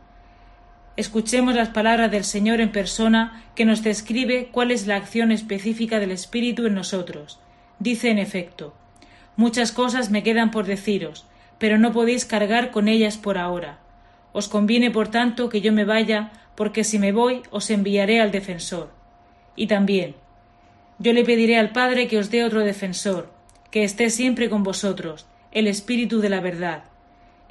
Escuchemos 0.98 1.54
las 1.54 1.70
palabras 1.70 2.10
del 2.10 2.24
Señor 2.24 2.60
en 2.60 2.72
persona 2.72 3.42
que 3.54 3.64
nos 3.64 3.82
describe 3.82 4.50
cuál 4.52 4.70
es 4.70 4.86
la 4.86 4.96
acción 4.96 5.32
específica 5.32 5.98
del 5.98 6.10
Espíritu 6.10 6.66
en 6.66 6.74
nosotros. 6.74 7.40
Dice 7.78 8.10
en 8.10 8.18
efecto 8.18 8.74
Muchas 9.34 9.72
cosas 9.72 10.10
me 10.10 10.22
quedan 10.22 10.50
por 10.50 10.66
deciros, 10.66 11.24
pero 11.58 11.78
no 11.78 11.90
podéis 11.94 12.26
cargar 12.26 12.70
con 12.70 12.86
ellas 12.86 13.16
por 13.16 13.38
ahora. 13.38 13.78
Os 14.34 14.48
conviene, 14.48 14.90
por 14.90 15.08
tanto, 15.08 15.48
que 15.48 15.62
yo 15.62 15.72
me 15.72 15.86
vaya, 15.86 16.32
porque 16.54 16.84
si 16.84 16.98
me 16.98 17.12
voy 17.12 17.40
os 17.50 17.70
enviaré 17.70 18.20
al 18.20 18.30
defensor. 18.30 18.90
Y 19.56 19.68
también 19.68 20.16
Yo 20.98 21.14
le 21.14 21.24
pediré 21.24 21.56
al 21.56 21.70
Padre 21.70 22.08
que 22.08 22.18
os 22.18 22.30
dé 22.30 22.44
otro 22.44 22.60
defensor, 22.60 23.32
que 23.70 23.84
esté 23.84 24.10
siempre 24.10 24.50
con 24.50 24.64
vosotros, 24.64 25.24
el 25.50 25.66
Espíritu 25.66 26.20
de 26.20 26.28
la 26.28 26.42
verdad. 26.42 26.89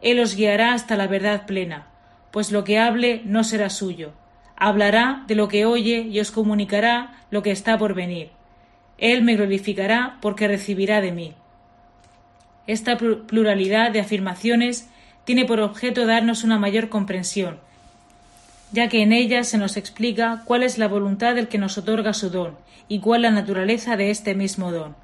Él 0.01 0.19
os 0.19 0.35
guiará 0.35 0.73
hasta 0.73 0.95
la 0.95 1.07
verdad 1.07 1.45
plena, 1.45 1.87
pues 2.31 2.51
lo 2.51 2.63
que 2.63 2.79
hable 2.79 3.21
no 3.25 3.43
será 3.43 3.69
suyo. 3.69 4.13
Hablará 4.55 5.23
de 5.27 5.35
lo 5.35 5.47
que 5.47 5.65
oye 5.65 6.01
y 6.01 6.19
os 6.19 6.31
comunicará 6.31 7.13
lo 7.31 7.43
que 7.43 7.51
está 7.51 7.77
por 7.77 7.93
venir. 7.93 8.29
Él 8.97 9.23
me 9.23 9.35
glorificará 9.35 10.17
porque 10.21 10.47
recibirá 10.47 11.01
de 11.01 11.11
mí. 11.11 11.33
Esta 12.67 12.97
pluralidad 12.97 13.91
de 13.91 14.01
afirmaciones 14.01 14.89
tiene 15.23 15.45
por 15.45 15.59
objeto 15.59 16.05
darnos 16.05 16.43
una 16.43 16.59
mayor 16.59 16.89
comprensión, 16.89 17.59
ya 18.71 18.89
que 18.89 19.01
en 19.01 19.13
ella 19.13 19.43
se 19.43 19.57
nos 19.57 19.77
explica 19.77 20.43
cuál 20.45 20.63
es 20.63 20.77
la 20.77 20.87
voluntad 20.87 21.35
del 21.35 21.47
que 21.47 21.57
nos 21.57 21.77
otorga 21.77 22.13
su 22.13 22.29
don 22.29 22.57
y 22.87 22.99
cuál 22.99 23.23
la 23.23 23.31
naturaleza 23.31 23.95
de 23.95 24.11
este 24.11 24.35
mismo 24.35 24.71
don. 24.71 24.95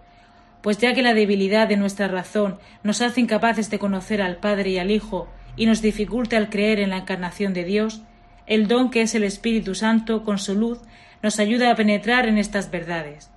Pues 0.66 0.80
ya 0.80 0.96
que 0.96 1.04
la 1.04 1.14
debilidad 1.14 1.68
de 1.68 1.78
nuestra 1.78 2.08
razón 2.08 2.58
nos 2.82 3.04
hace 3.04 3.22
incapaces 3.22 3.70
de 3.70 3.78
conocer 3.78 4.20
al 4.20 4.38
Padre 4.38 4.72
y 4.72 4.80
al 4.80 4.90
Hijo 4.90 5.28
y 5.56 5.68
nos 5.68 5.84
dificulta 5.84 6.38
el 6.38 6.50
creer 6.50 6.80
en 6.80 6.90
la 6.90 6.98
encarnación 6.98 7.54
de 7.54 7.64
Dios, 7.64 8.02
el 8.48 8.68
don 8.68 8.90
que 8.90 9.04
es 9.04 9.14
el 9.14 9.24
Espíritu 9.24 9.76
Santo, 9.76 10.24
con 10.24 10.40
su 10.40 10.56
luz, 10.56 10.80
nos 11.22 11.40
ayuda 11.40 11.70
a 11.70 11.76
penetrar 11.76 12.28
en 12.28 12.40
estas 12.40 12.72
verdades. 12.72 13.30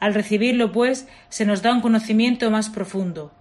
Al 0.00 0.12
recibirlo, 0.12 0.70
pues, 0.70 1.08
se 1.30 1.46
nos 1.46 1.62
da 1.62 1.72
un 1.72 1.80
conocimiento 1.80 2.50
más 2.50 2.68
profundo, 2.68 3.32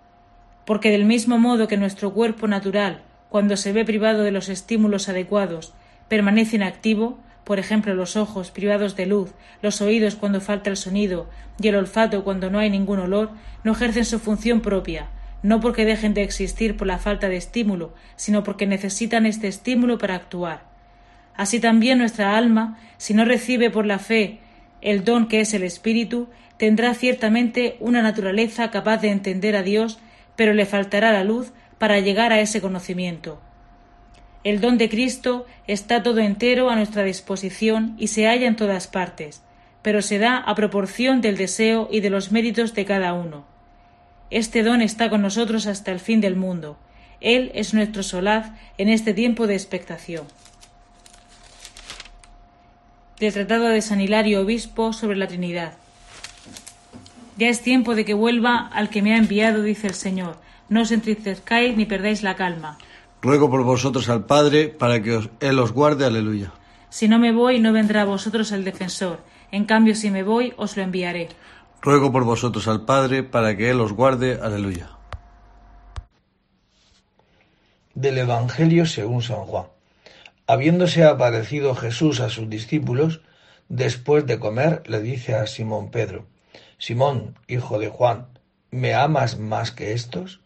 porque 0.64 0.90
del 0.90 1.04
mismo 1.04 1.38
modo 1.38 1.68
que 1.68 1.76
nuestro 1.76 2.14
cuerpo 2.14 2.48
natural, 2.48 3.02
cuando 3.28 3.58
se 3.58 3.74
ve 3.74 3.84
privado 3.84 4.24
de 4.24 4.32
los 4.32 4.48
estímulos 4.48 5.10
adecuados, 5.10 5.74
permanece 6.08 6.56
inactivo, 6.56 7.20
por 7.44 7.60
ejemplo 7.60 7.94
los 7.94 8.16
ojos 8.16 8.52
privados 8.52 8.96
de 8.96 9.06
luz, 9.06 9.32
los 9.62 9.82
oídos 9.82 10.16
cuando 10.16 10.42
falta 10.42 10.70
el 10.70 10.78
sonido 10.78 11.30
y 11.60 11.68
el 11.68 11.76
olfato 11.76 12.24
cuando 12.24 12.50
no 12.50 12.60
hay 12.60 12.70
ningún 12.70 13.00
olor, 13.00 13.32
no 13.64 13.74
ejercen 13.74 14.06
su 14.06 14.20
función 14.20 14.62
propia, 14.62 15.08
no 15.42 15.60
porque 15.60 15.86
dejen 15.86 16.14
de 16.14 16.24
existir 16.24 16.78
por 16.78 16.88
la 16.88 17.00
falta 17.00 17.30
de 17.30 17.38
estímulo, 17.38 17.94
sino 18.16 18.44
porque 18.44 18.66
necesitan 18.66 19.26
este 19.26 19.48
estímulo 19.48 19.98
para 19.98 20.16
actuar. 20.16 20.64
Así 21.36 21.60
también 21.60 21.98
nuestra 21.98 22.38
alma, 22.38 22.80
si 22.98 23.14
no 23.14 23.26
recibe 23.26 23.70
por 23.70 23.86
la 23.86 24.00
fe 24.00 24.40
el 24.82 25.04
don 25.04 25.28
que 25.28 25.42
es 25.42 25.54
el 25.54 25.64
Espíritu, 25.64 26.30
tendrá 26.58 26.94
ciertamente 26.94 27.78
una 27.80 28.02
naturaleza 28.02 28.70
capaz 28.72 28.98
de 28.98 29.10
entender 29.10 29.56
a 29.56 29.64
Dios, 29.64 30.00
pero 30.36 30.54
le 30.54 30.66
faltará 30.66 31.12
la 31.12 31.24
luz 31.24 31.52
para 31.78 32.00
llegar 32.00 32.32
a 32.32 32.40
ese 32.40 32.62
conocimiento. 32.62 33.42
El 34.44 34.60
don 34.60 34.78
de 34.78 34.90
Cristo 34.90 35.46
está 35.68 36.04
todo 36.04 36.20
entero 36.20 36.70
a 36.70 36.76
nuestra 36.76 37.04
disposición 37.04 37.96
y 37.98 38.08
se 38.08 38.26
halla 38.28 38.48
en 38.48 38.58
todas 38.58 38.88
partes, 38.88 39.42
pero 39.82 40.02
se 40.02 40.18
da 40.18 40.38
a 40.38 40.54
proporción 40.56 41.22
del 41.22 41.38
deseo 41.38 41.88
y 41.92 42.02
de 42.02 42.10
los 42.10 42.32
méritos 42.32 42.74
de 42.74 42.84
cada 42.84 43.14
uno. 43.14 43.46
Este 44.30 44.64
don 44.64 44.82
está 44.82 45.10
con 45.10 45.22
nosotros 45.22 45.66
hasta 45.66 45.92
el 45.92 46.00
fin 46.00 46.20
del 46.20 46.36
mundo. 46.36 46.78
Él 47.22 47.52
es 47.54 47.74
nuestro 47.74 48.04
solaz 48.04 48.52
en 48.78 48.90
este 48.90 49.14
tiempo 49.14 49.48
de 49.48 49.54
expectación. 49.54 50.26
Del 53.20 53.32
Tratado 53.32 53.70
de 53.70 53.82
San 53.82 54.02
Hilario 54.02 54.42
Obispo 54.42 54.92
sobre 54.92 55.16
la 55.16 55.28
Trinidad. 55.28 55.74
Ya 57.38 57.48
es 57.48 57.62
tiempo 57.62 57.96
de 57.96 58.04
que 58.04 58.14
vuelva 58.14 58.68
al 58.74 58.90
que 58.90 59.02
me 59.02 59.14
ha 59.14 59.18
enviado, 59.18 59.64
dice 59.64 59.88
el 59.88 59.94
Señor. 59.94 60.38
No 60.68 60.82
os 60.82 60.92
entristezcáis 60.92 61.78
ni 61.78 61.86
perdáis 61.86 62.24
la 62.24 62.36
calma. 62.36 62.78
Ruego 63.24 63.50
por 63.50 63.64
vosotros 63.64 64.10
al 64.10 64.26
Padre 64.26 64.68
para 64.68 65.02
que 65.02 65.18
Él 65.40 65.58
os 65.60 65.72
guarde. 65.72 66.06
Aleluya. 66.06 66.52
Si 66.90 67.08
no 67.08 67.20
me 67.20 67.32
voy, 67.32 67.58
no 67.58 67.72
vendrá 67.72 68.02
a 68.02 68.06
vosotros 68.06 68.52
el 68.52 68.66
defensor. 68.66 69.20
En 69.50 69.64
cambio, 69.64 69.96
si 69.96 70.12
me 70.12 70.24
voy, 70.24 70.54
os 70.58 70.76
lo 70.76 70.84
enviaré. 70.84 71.30
Ruego 71.82 72.12
por 72.12 72.26
vosotros 72.26 72.68
al 72.68 72.84
Padre 72.84 73.24
para 73.24 73.56
que 73.56 73.70
Él 73.70 73.80
os 73.80 73.94
guarde. 73.94 74.40
Aleluya. 74.42 74.90
Del 77.96 78.18
Evangelio 78.18 78.86
según 78.86 79.22
San 79.22 79.46
Juan. 79.46 79.68
Habiéndose 80.46 81.06
aparecido 81.06 81.76
Jesús 81.76 82.20
a 82.20 82.30
sus 82.30 82.50
discípulos, 82.50 83.22
después 83.70 84.26
de 84.26 84.38
comer, 84.38 84.84
le 84.86 85.02
dice 85.02 85.36
a 85.36 85.48
Simón 85.48 85.92
Pedro, 85.92 86.26
Simón, 86.78 87.40
hijo 87.48 87.80
de 87.80 87.88
Juan, 87.88 88.28
¿me 88.70 88.94
amas 88.94 89.40
más 89.40 89.72
que 89.72 89.94
estos? 89.94 90.42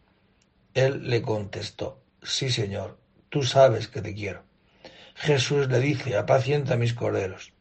Él 0.75 1.09
le 1.09 1.23
contestó, 1.23 1.97
Sí, 2.27 2.49
Señor, 2.49 2.99
tú 3.29 3.43
sabes 3.43 3.87
que 3.87 4.01
te 4.01 4.13
quiero. 4.13 4.43
Jesús 5.15 5.69
le 5.69 5.79
dice, 5.79 6.17
apacienta 6.17 6.75
mis 6.75 6.93
corderos. 6.93 7.53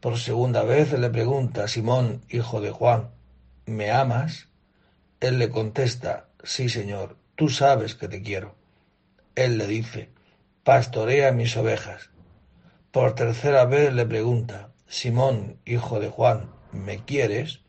Por 0.00 0.18
segunda 0.18 0.62
vez 0.62 0.98
le 0.98 1.10
pregunta, 1.10 1.68
Simón, 1.68 2.24
hijo 2.30 2.62
de 2.62 2.70
Juan, 2.70 3.10
¿me 3.66 3.90
amas? 3.90 4.48
Él 5.20 5.38
le 5.38 5.50
contesta, 5.50 6.30
sí, 6.42 6.70
Señor, 6.70 7.18
tú 7.34 7.50
sabes 7.50 7.94
que 7.94 8.08
te 8.08 8.22
quiero. 8.22 8.56
Él 9.34 9.58
le 9.58 9.66
dice, 9.66 10.10
pastorea 10.64 11.30
mis 11.32 11.54
ovejas. 11.58 12.08
Por 12.90 13.14
tercera 13.14 13.66
vez 13.66 13.92
le 13.92 14.06
pregunta, 14.06 14.72
Simón, 14.86 15.60
hijo 15.66 16.00
de 16.00 16.08
Juan, 16.08 16.50
¿me 16.72 17.04
quieres? 17.04 17.60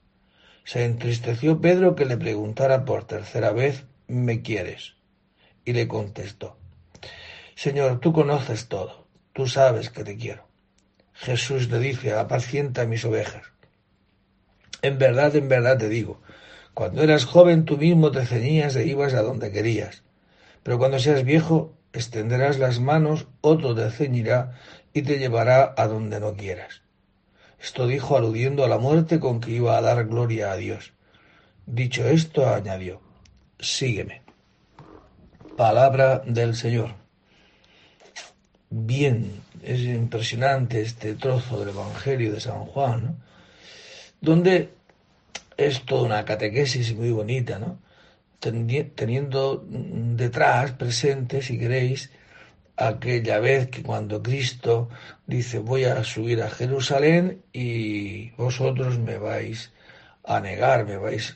Se 0.64 0.86
entristeció 0.86 1.60
Pedro 1.60 1.96
que 1.96 2.06
le 2.06 2.16
preguntara 2.16 2.86
por 2.86 3.04
tercera 3.04 3.52
vez, 3.52 3.88
¿me 4.08 4.42
quieres? 4.42 4.99
Y 5.70 5.74
le 5.74 5.88
contestó, 5.88 6.58
Señor, 7.54 8.00
tú 8.00 8.12
conoces 8.12 8.70
todo, 8.70 9.06
tú 9.34 9.46
sabes 9.46 9.92
que 9.92 10.04
te 10.04 10.18
quiero. 10.18 10.48
Jesús 11.14 11.70
le 11.70 11.78
dice, 11.78 12.16
apacienta 12.16 12.88
mis 12.88 13.06
ovejas. 13.06 13.44
En 14.82 14.98
verdad, 14.98 15.36
en 15.36 15.48
verdad 15.48 15.78
te 15.78 15.88
digo, 15.88 16.22
cuando 16.74 17.04
eras 17.04 17.26
joven 17.26 17.66
tú 17.66 17.78
mismo 17.78 18.10
te 18.10 18.26
ceñías 18.26 18.76
e 18.78 18.88
ibas 18.88 19.14
a 19.14 19.22
donde 19.22 19.52
querías, 19.52 20.02
pero 20.64 20.80
cuando 20.80 20.98
seas 20.98 21.24
viejo 21.24 21.78
extenderás 21.94 22.58
las 22.58 22.80
manos, 22.80 23.28
otro 23.42 23.76
te 23.76 23.92
ceñirá 23.92 24.58
y 24.92 25.04
te 25.04 25.20
llevará 25.20 25.76
a 25.78 25.86
donde 25.86 26.20
no 26.20 26.34
quieras. 26.34 26.82
Esto 27.60 27.86
dijo 27.86 28.18
aludiendo 28.18 28.66
a 28.66 28.70
la 28.70 28.80
muerte 28.80 29.20
con 29.20 29.40
que 29.40 29.52
iba 29.52 29.78
a 29.78 29.82
dar 29.82 30.08
gloria 30.08 30.52
a 30.52 30.58
Dios. 30.58 30.94
Dicho 31.68 32.08
esto, 32.08 32.50
añadió, 32.50 33.02
sígueme. 33.60 34.29
Palabra 35.60 36.22
del 36.26 36.56
Señor. 36.56 36.92
Bien, 38.70 39.42
es 39.62 39.82
impresionante 39.82 40.80
este 40.80 41.16
trozo 41.16 41.60
del 41.60 41.76
Evangelio 41.76 42.32
de 42.32 42.40
San 42.40 42.64
Juan, 42.64 43.22
donde 44.22 44.70
es 45.58 45.84
toda 45.86 46.04
una 46.04 46.24
catequesis 46.24 46.96
muy 46.96 47.12
bonita, 47.12 47.60
¿no? 47.60 47.78
teniendo 48.40 49.66
detrás, 49.68 50.72
presente, 50.72 51.42
si 51.42 51.60
queréis, 51.60 52.10
aquella 52.78 53.40
vez 53.40 53.68
que 53.68 53.84
cuando 53.84 54.24
Cristo 54.24 54.88
dice 55.28 55.60
voy 55.60 55.84
a 55.84 56.06
subir 56.06 56.42
a 56.42 56.50
Jerusalén 56.50 57.44
y 57.52 58.30
vosotros 58.38 58.98
me 58.98 59.18
vais 59.18 59.74
a 60.24 60.40
negar, 60.40 60.86
me 60.86 60.96
vais 60.96 61.36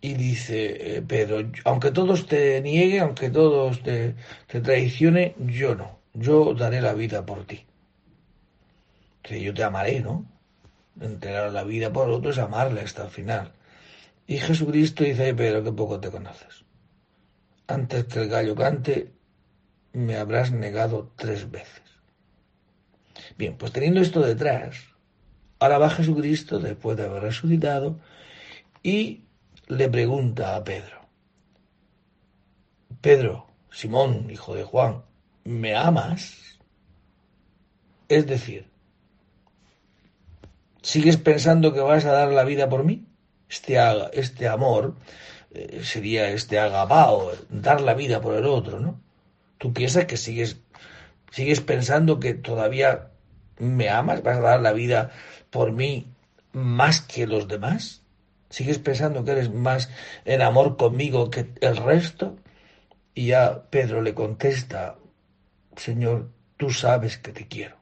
y 0.00 0.14
dice 0.14 0.96
eh, 0.96 1.02
Pedro, 1.02 1.50
aunque 1.64 1.90
todos 1.90 2.26
te 2.26 2.60
nieguen, 2.62 3.02
aunque 3.02 3.30
todos 3.30 3.82
te, 3.82 4.14
te 4.46 4.60
traicionen, 4.60 5.34
yo 5.38 5.74
no, 5.74 5.98
yo 6.14 6.54
daré 6.54 6.80
la 6.80 6.94
vida 6.94 7.24
por 7.24 7.44
ti. 7.44 7.66
Que 9.22 9.42
yo 9.42 9.52
te 9.52 9.62
amaré, 9.62 10.00
¿no? 10.00 10.24
Entregar 11.00 11.52
la 11.52 11.64
vida 11.64 11.92
por 11.92 12.08
otro 12.08 12.30
es 12.30 12.38
amarle 12.38 12.80
hasta 12.80 13.04
el 13.04 13.10
final. 13.10 13.52
Y 14.26 14.38
Jesucristo 14.38 15.04
dice, 15.04 15.34
Pedro, 15.34 15.62
que 15.62 15.72
poco 15.72 16.00
te 16.00 16.10
conoces. 16.10 16.64
Antes 17.66 18.04
que 18.04 18.20
el 18.20 18.28
gallo 18.28 18.54
cante, 18.54 19.12
me 19.92 20.16
habrás 20.16 20.50
negado 20.52 21.12
tres 21.16 21.50
veces. 21.50 21.82
Bien, 23.36 23.56
pues 23.56 23.72
teniendo 23.72 24.00
esto 24.00 24.20
detrás, 24.20 24.76
ahora 25.58 25.78
va 25.78 25.90
Jesucristo, 25.90 26.58
después 26.58 26.96
de 26.96 27.04
haber 27.04 27.22
resucitado, 27.22 27.98
y 28.82 29.24
le 29.70 29.88
pregunta 29.88 30.56
a 30.56 30.64
Pedro, 30.64 30.98
Pedro, 33.00 33.46
Simón, 33.70 34.28
hijo 34.28 34.54
de 34.54 34.64
Juan, 34.64 35.04
¿me 35.44 35.76
amas? 35.76 36.58
Es 38.08 38.26
decir, 38.26 38.68
¿sigues 40.82 41.16
pensando 41.16 41.72
que 41.72 41.80
vas 41.80 42.04
a 42.04 42.12
dar 42.12 42.32
la 42.32 42.42
vida 42.42 42.68
por 42.68 42.82
mí? 42.82 43.06
Este, 43.48 43.78
este 44.12 44.48
amor 44.48 44.96
eh, 45.52 45.82
sería 45.84 46.30
este 46.30 46.58
agabao, 46.58 47.30
dar 47.48 47.80
la 47.80 47.94
vida 47.94 48.20
por 48.20 48.34
el 48.34 48.46
otro, 48.46 48.80
¿no? 48.80 49.00
Tú 49.58 49.72
piensas 49.72 50.06
que 50.06 50.16
sigues, 50.16 50.60
sigues 51.30 51.60
pensando 51.60 52.18
que 52.18 52.34
todavía 52.34 53.10
me 53.58 53.88
amas, 53.88 54.24
vas 54.24 54.38
a 54.38 54.42
dar 54.42 54.60
la 54.60 54.72
vida 54.72 55.12
por 55.50 55.70
mí 55.70 56.08
más 56.52 57.00
que 57.00 57.28
los 57.28 57.46
demás? 57.46 58.02
¿Sigues 58.50 58.78
pensando 58.78 59.24
que 59.24 59.30
eres 59.30 59.50
más 59.50 59.88
en 60.24 60.42
amor 60.42 60.76
conmigo 60.76 61.30
que 61.30 61.46
el 61.60 61.76
resto? 61.76 62.36
Y 63.14 63.28
ya 63.28 63.62
Pedro 63.70 64.02
le 64.02 64.12
contesta, 64.12 64.96
Señor, 65.76 66.30
tú 66.56 66.70
sabes 66.70 67.16
que 67.16 67.32
te 67.32 67.46
quiero. 67.46 67.76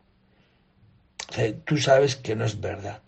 tú 1.64 1.78
sabes 1.78 2.16
que 2.16 2.36
no 2.36 2.44
es 2.44 2.60
verdad. 2.60 3.00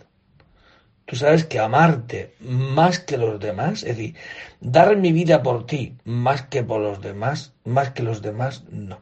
Tú 1.05 1.17
sabes 1.17 1.45
que 1.45 1.59
amarte 1.59 2.35
más 2.41 2.99
que 3.01 3.19
los 3.19 3.39
demás, 3.41 3.83
es 3.83 3.97
decir, 3.97 4.15
dar 4.61 4.97
mi 4.97 5.13
vida 5.13 5.43
por 5.43 5.67
ti 5.67 5.97
más 6.05 6.43
que 6.43 6.63
por 6.63 6.81
los 6.81 7.03
demás, 7.03 7.53
más 7.65 7.91
que 7.91 8.03
los 8.03 8.23
demás, 8.23 8.65
no. 8.71 9.01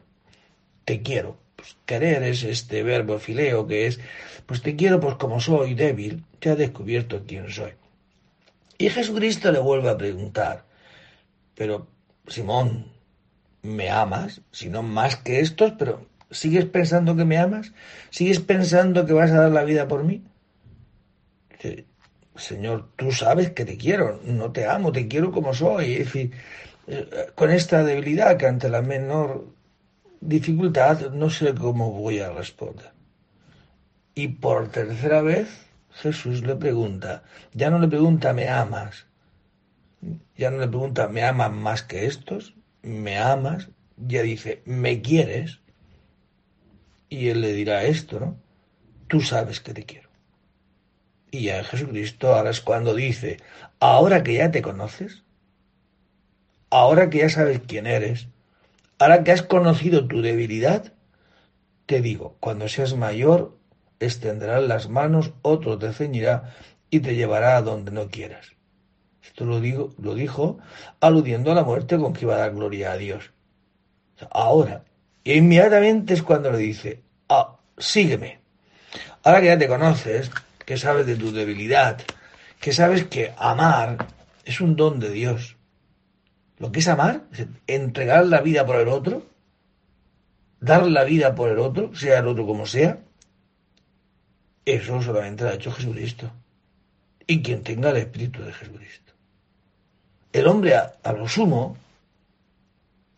Te 0.85 1.01
quiero. 1.01 1.37
Pues 1.55 1.77
querer 1.85 2.23
es 2.23 2.43
este 2.43 2.83
verbo 2.83 3.19
fileo 3.19 3.67
que 3.67 3.85
es, 3.87 3.99
pues 4.45 4.61
te 4.61 4.75
quiero 4.75 4.99
pues 4.99 5.15
como 5.15 5.39
soy 5.39 5.75
débil, 5.75 6.25
te 6.39 6.49
ha 6.49 6.55
descubierto 6.55 7.23
quién 7.27 7.49
soy. 7.49 7.73
Y 8.79 8.89
Jesucristo 8.89 9.51
le 9.51 9.59
vuelve 9.59 9.89
a 9.89 9.97
preguntar, 9.97 10.63
pero 11.53 11.87
Simón, 12.27 12.85
¿me 13.61 13.89
amas? 13.89 14.41
Si 14.51 14.69
no 14.69 14.83
más 14.83 15.17
que 15.17 15.41
estos, 15.41 15.73
pero 15.77 16.07
¿sigues 16.31 16.63
pensando 16.63 17.13
que 17.17 17.25
me 17.25 17.37
amas? 17.37 17.73
¿Sigues 18.09 18.39
pensando 18.39 19.05
que 19.05 19.11
vas 19.11 19.31
a 19.31 19.41
dar 19.41 19.51
la 19.51 19.65
vida 19.65 19.89
por 19.89 20.05
mí? 20.05 20.23
Señor, 22.37 22.87
tú 22.95 23.11
sabes 23.11 23.51
que 23.51 23.65
te 23.65 23.77
quiero, 23.77 24.21
no 24.23 24.53
te 24.53 24.65
amo, 24.65 24.93
te 24.93 25.09
quiero 25.09 25.33
como 25.33 25.53
soy. 25.53 25.95
Es 25.95 26.05
decir, 26.05 26.31
eh, 26.87 27.31
con 27.35 27.51
esta 27.51 27.83
debilidad 27.83 28.37
que 28.37 28.47
ante 28.47 28.69
la 28.69 28.81
menor 28.81 29.45
dificultad 30.21 31.11
no 31.11 31.29
sé 31.29 31.53
cómo 31.53 31.91
voy 31.91 32.19
a 32.19 32.31
responder. 32.31 32.93
Y 34.15 34.29
por 34.29 34.69
tercera 34.69 35.21
vez 35.21 35.68
Jesús 36.01 36.43
le 36.43 36.55
pregunta, 36.55 37.23
ya 37.53 37.69
no 37.69 37.77
le 37.79 37.87
pregunta, 37.87 38.31
¿me 38.33 38.47
amas? 38.47 39.05
Ya 40.37 40.49
no 40.49 40.57
le 40.57 40.67
pregunta, 40.67 41.09
¿me 41.09 41.23
amas 41.23 41.51
más 41.51 41.83
que 41.83 42.05
estos? 42.05 42.55
¿Me 42.81 43.17
amas? 43.17 43.69
Ya 43.97 44.21
dice, 44.21 44.61
¿me 44.65 45.01
quieres? 45.01 45.59
Y 47.09 47.27
él 47.27 47.41
le 47.41 47.51
dirá 47.51 47.83
esto, 47.83 48.19
¿no? 48.19 48.37
Tú 49.07 49.19
sabes 49.19 49.59
que 49.59 49.73
te 49.73 49.83
quiero. 49.83 50.09
Y 51.31 51.43
ya 51.43 51.63
Jesucristo 51.65 52.33
ahora 52.33 52.51
es 52.51 52.61
cuando 52.61 52.93
dice, 52.95 53.37
ahora 53.81 54.23
que 54.23 54.35
ya 54.35 54.51
te 54.51 54.61
conoces, 54.61 55.23
ahora 56.69 57.09
que 57.09 57.19
ya 57.19 57.29
sabes 57.29 57.59
quién 57.67 57.87
eres, 57.87 58.29
ahora 58.99 59.23
que 59.25 59.33
has 59.33 59.43
conocido 59.43 60.07
tu 60.07 60.21
debilidad, 60.21 60.93
te 61.85 62.01
digo, 62.01 62.37
cuando 62.39 62.69
seas 62.69 62.95
mayor, 62.95 63.58
extenderás 63.99 64.63
las 64.63 64.89
manos, 64.89 65.33
otro 65.41 65.77
te 65.77 65.93
ceñirá 65.93 66.55
y 66.89 66.99
te 66.99 67.15
llevará 67.15 67.57
a 67.57 67.61
donde 67.61 67.91
no 67.91 68.09
quieras. 68.09 68.53
Esto 69.23 69.45
lo, 69.45 69.59
digo, 69.59 69.93
lo 70.01 70.15
dijo 70.15 70.59
aludiendo 70.99 71.51
a 71.51 71.55
la 71.55 71.63
muerte 71.63 71.97
con 71.97 72.13
que 72.13 72.25
iba 72.25 72.35
a 72.35 72.39
dar 72.39 72.53
gloria 72.53 72.91
a 72.91 72.97
Dios. 72.97 73.31
Ahora, 74.31 74.83
inmediatamente 75.23 76.13
es 76.13 76.23
cuando 76.23 76.51
le 76.51 76.57
dice, 76.57 77.03
ah, 77.29 77.57
sígueme. 77.77 78.39
Ahora 79.23 79.41
que 79.41 79.47
ya 79.47 79.57
te 79.57 79.67
conoces, 79.67 80.31
que 80.65 80.77
sabes 80.77 81.05
de 81.05 81.15
tu 81.15 81.31
debilidad, 81.31 82.01
que 82.59 82.73
sabes 82.73 83.05
que 83.05 83.33
amar 83.37 84.07
es 84.45 84.61
un 84.61 84.75
don 84.75 84.99
de 84.99 85.11
Dios. 85.11 85.57
Lo 86.57 86.71
que 86.71 86.79
es 86.79 86.87
amar, 86.87 87.23
es 87.31 87.47
entregar 87.67 88.25
la 88.25 88.41
vida 88.41 88.65
por 88.65 88.75
el 88.77 88.89
otro, 88.89 89.23
dar 90.59 90.85
la 90.87 91.03
vida 91.03 91.35
por 91.35 91.49
el 91.49 91.59
otro, 91.59 91.95
sea 91.95 92.19
el 92.19 92.27
otro 92.27 92.45
como 92.45 92.65
sea, 92.65 92.99
eso 94.65 95.01
solamente 95.01 95.43
lo 95.43 95.49
ha 95.49 95.53
hecho 95.53 95.71
Jesucristo. 95.71 96.31
Y 97.25 97.41
quien 97.41 97.63
tenga 97.63 97.91
el 97.91 97.97
Espíritu 97.97 98.41
de 98.41 98.53
Jesucristo. 98.53 99.13
El 100.33 100.47
hombre, 100.47 100.75
a, 100.75 101.13
lo 101.13 101.27
sumo, 101.27 101.77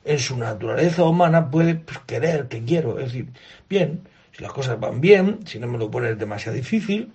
en 0.04 0.20
su 0.20 0.38
naturaleza 0.38 1.04
humana 1.04 1.50
puede 1.50 1.76
pues, 1.76 2.00
querer, 2.00 2.48
que 2.48 2.64
quiero. 2.64 3.00
Es 3.00 3.06
decir, 3.06 3.28
bien, 3.70 4.08
si 4.32 4.42
las 4.42 4.54
cosas 4.54 4.80
van 4.80 5.02
bien, 5.02 5.46
si 5.46 5.60
no 5.60 5.68
me 5.68 5.78
lo 5.78 5.92
pones 5.92 6.18
demasiado 6.18 6.56
difícil, 6.58 7.14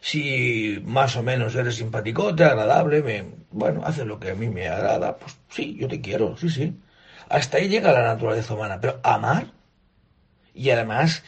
si 0.00 0.82
más 0.84 1.16
o 1.16 1.22
menos 1.22 1.54
eres 1.54 1.76
simpaticote, 1.76 2.44
agradable, 2.44 3.02
me, 3.02 3.24
bueno, 3.50 3.82
haces 3.84 4.06
lo 4.06 4.18
que 4.18 4.30
a 4.30 4.34
mí 4.34 4.48
me 4.48 4.68
agrada, 4.68 5.18
pues 5.18 5.36
sí, 5.50 5.76
yo 5.78 5.88
te 5.88 6.00
quiero, 6.00 6.36
sí, 6.36 6.48
sí. 6.48 6.74
Hasta 7.28 7.58
ahí 7.58 7.68
llega 7.68 7.92
la 7.92 8.02
naturaleza 8.02 8.54
humana, 8.54 8.80
pero 8.80 9.00
amar 9.02 9.46
y 10.54 10.70
además 10.70 11.22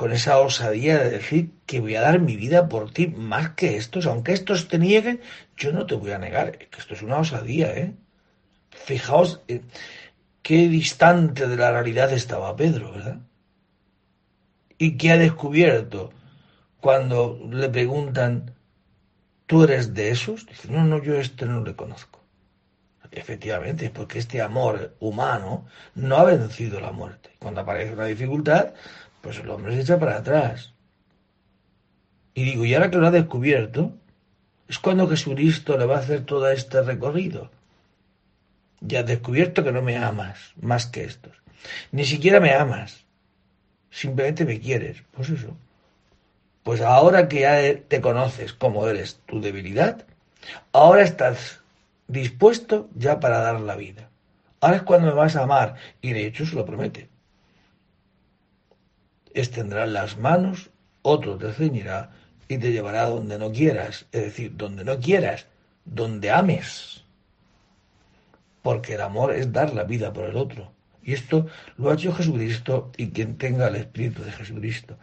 con 0.00 0.12
esa 0.12 0.38
osadía 0.38 0.96
de 0.96 1.10
decir 1.10 1.50
que 1.66 1.78
voy 1.78 1.94
a 1.94 2.00
dar 2.00 2.20
mi 2.20 2.34
vida 2.34 2.70
por 2.70 2.90
ti 2.90 3.08
más 3.08 3.50
que 3.50 3.76
estos, 3.76 4.06
aunque 4.06 4.32
estos 4.32 4.66
te 4.66 4.78
nieguen, 4.78 5.20
yo 5.58 5.72
no 5.72 5.84
te 5.84 5.94
voy 5.94 6.12
a 6.12 6.18
negar, 6.18 6.56
que 6.56 6.78
esto 6.78 6.94
es 6.94 7.02
una 7.02 7.18
osadía, 7.18 7.76
¿eh? 7.76 7.92
Fijaos 8.70 9.42
eh, 9.46 9.60
qué 10.40 10.70
distante 10.70 11.46
de 11.46 11.54
la 11.54 11.70
realidad 11.70 12.10
estaba 12.14 12.56
Pedro, 12.56 12.92
¿verdad? 12.92 13.18
Y 14.78 14.96
que 14.96 15.10
ha 15.10 15.18
descubierto 15.18 16.14
cuando 16.80 17.38
le 17.50 17.68
preguntan, 17.68 18.54
¿tú 19.44 19.64
eres 19.64 19.92
de 19.92 20.12
esos? 20.12 20.46
Dice, 20.46 20.68
no, 20.70 20.82
no, 20.82 21.02
yo 21.02 21.16
este 21.16 21.44
no 21.44 21.62
le 21.62 21.76
conozco. 21.76 22.20
Efectivamente, 23.10 23.90
porque 23.90 24.18
este 24.18 24.40
amor 24.40 24.96
humano 24.98 25.66
no 25.94 26.16
ha 26.16 26.24
vencido 26.24 26.80
la 26.80 26.92
muerte. 26.92 27.32
Cuando 27.38 27.60
aparece 27.60 27.92
una 27.92 28.06
dificultad, 28.06 28.72
pues 29.20 29.38
el 29.38 29.50
hombre 29.50 29.74
se 29.74 29.82
echa 29.82 29.98
para 29.98 30.16
atrás. 30.16 30.72
Y 32.34 32.44
digo, 32.44 32.64
y 32.64 32.74
ahora 32.74 32.90
que 32.90 32.98
lo 32.98 33.06
ha 33.06 33.10
descubierto, 33.10 33.92
es 34.68 34.78
cuando 34.78 35.08
Jesucristo 35.08 35.76
le 35.76 35.84
va 35.84 35.96
a 35.96 36.00
hacer 36.00 36.24
todo 36.24 36.48
este 36.50 36.80
recorrido. 36.82 37.50
Ya 38.80 39.00
has 39.00 39.06
descubierto 39.06 39.62
que 39.64 39.72
no 39.72 39.82
me 39.82 39.98
amas 39.98 40.54
más 40.60 40.86
que 40.86 41.04
estos. 41.04 41.32
Ni 41.92 42.04
siquiera 42.04 42.40
me 42.40 42.52
amas. 42.52 43.04
Simplemente 43.90 44.44
me 44.44 44.60
quieres. 44.60 45.02
Pues 45.10 45.28
eso. 45.28 45.56
Pues 46.62 46.80
ahora 46.80 47.28
que 47.28 47.40
ya 47.40 47.58
te 47.88 48.00
conoces 48.00 48.52
como 48.52 48.86
eres 48.86 49.20
tu 49.26 49.40
debilidad, 49.40 50.06
ahora 50.72 51.02
estás 51.02 51.60
dispuesto 52.06 52.88
ya 52.94 53.20
para 53.20 53.40
dar 53.40 53.60
la 53.60 53.76
vida. 53.76 54.08
Ahora 54.60 54.76
es 54.76 54.82
cuando 54.82 55.08
me 55.08 55.14
vas 55.14 55.36
a 55.36 55.42
amar. 55.42 55.74
Y 56.00 56.12
de 56.12 56.26
hecho 56.26 56.46
se 56.46 56.54
lo 56.54 56.64
promete. 56.64 57.09
Extenderán 59.34 59.92
las 59.92 60.18
manos, 60.18 60.70
otro 61.02 61.36
te 61.36 61.52
ceñirá 61.52 62.10
y 62.48 62.58
te 62.58 62.72
llevará 62.72 63.06
donde 63.06 63.38
no 63.38 63.52
quieras. 63.52 64.06
Es 64.12 64.22
decir, 64.22 64.56
donde 64.56 64.84
no 64.84 64.98
quieras, 64.98 65.46
donde 65.84 66.30
ames. 66.30 67.04
Porque 68.62 68.94
el 68.94 69.00
amor 69.00 69.32
es 69.34 69.52
dar 69.52 69.72
la 69.72 69.84
vida 69.84 70.12
por 70.12 70.24
el 70.24 70.36
otro. 70.36 70.72
Y 71.02 71.14
esto 71.14 71.46
lo 71.78 71.90
ha 71.90 71.94
hecho 71.94 72.12
Jesucristo 72.12 72.90
y 72.96 73.08
quien 73.10 73.38
tenga 73.38 73.68
el 73.68 73.76
Espíritu 73.76 74.22
de 74.22 74.32
Jesucristo. 74.32 74.98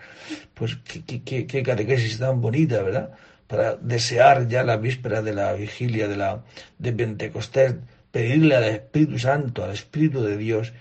Pues 0.54 0.78
qué, 0.78 1.24
qué, 1.24 1.64
catequesis 1.64 2.20
tan 2.20 2.40
bonita, 2.40 2.84
¿verdad? 2.84 3.12
Para 3.48 3.76
desear 3.76 4.48
ya 4.48 4.64
la 4.64 4.78
víspera 4.78 5.22
de 5.22 5.34
la 5.34 5.54
vigilia 5.54 6.08
de, 6.08 6.18
la, 6.18 6.44
de 6.78 6.94
Pentecostés, 6.94 7.76
pedirle 8.12 8.56
al 8.56 8.66
Espíritu 8.66 9.18
Santo, 9.18 9.64
al 9.64 9.72
Espíritu 9.72 10.22
de 10.22 10.38
Dios, 10.38 10.74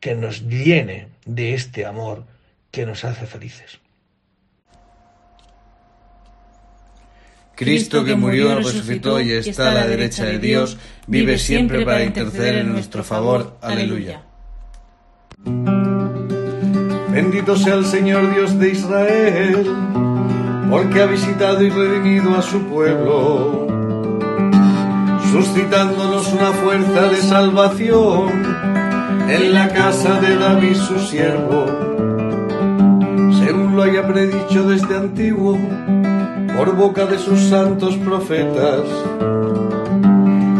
que 0.00 0.14
nos 0.14 0.46
llene 0.46 1.08
de 1.24 1.54
este 1.54 1.86
amor 1.86 2.24
que 2.74 2.84
nos 2.84 3.04
hace 3.04 3.24
felices. 3.24 3.78
Cristo 7.54 8.04
que 8.04 8.16
murió, 8.16 8.56
resucitó 8.56 9.20
y 9.20 9.30
está 9.30 9.70
a 9.70 9.74
la 9.74 9.86
derecha 9.86 10.24
de 10.24 10.40
Dios, 10.40 10.76
vive 11.06 11.38
siempre 11.38 11.84
para 11.84 12.02
interceder 12.02 12.56
en 12.56 12.72
nuestro 12.72 13.04
favor. 13.04 13.58
Aleluya. 13.62 14.22
Bendito 17.12 17.56
sea 17.56 17.74
el 17.74 17.84
Señor 17.84 18.34
Dios 18.34 18.58
de 18.58 18.70
Israel, 18.70 19.66
porque 20.68 21.00
ha 21.00 21.06
visitado 21.06 21.62
y 21.62 21.70
redimido 21.70 22.34
a 22.34 22.42
su 22.42 22.60
pueblo, 22.64 23.68
suscitándonos 25.30 26.26
una 26.32 26.50
fuerza 26.50 27.08
de 27.08 27.16
salvación 27.18 28.30
en 29.28 29.54
la 29.54 29.68
casa 29.68 30.20
de 30.20 30.36
David 30.36 30.74
su 30.74 30.98
siervo, 30.98 31.66
según 33.74 33.76
lo 33.76 33.82
haya 33.82 34.06
predicho 34.06 34.68
desde 34.68 34.96
antiguo 34.96 35.58
por 36.56 36.76
boca 36.76 37.06
de 37.06 37.18
sus 37.18 37.40
santos 37.40 37.96
profetas. 37.96 38.82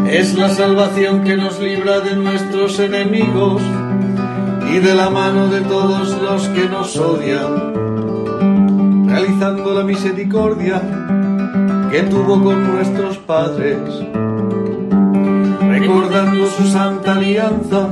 Es 0.09 0.37
la 0.37 0.49
salvación 0.49 1.23
que 1.23 1.37
nos 1.37 1.59
libra 1.59 2.01
de 2.01 2.15
nuestros 2.15 2.79
enemigos 2.79 3.61
y 4.71 4.79
de 4.79 4.95
la 4.95 5.09
mano 5.09 5.47
de 5.47 5.61
todos 5.61 6.21
los 6.21 6.47
que 6.49 6.67
nos 6.67 6.97
odian, 6.97 9.07
realizando 9.07 9.73
la 9.73 9.83
misericordia 9.83 10.81
que 11.91 12.03
tuvo 12.03 12.43
con 12.43 12.73
nuestros 12.73 13.17
padres, 13.19 13.79
recordando 15.61 16.47
su 16.47 16.67
santa 16.67 17.13
alianza 17.13 17.87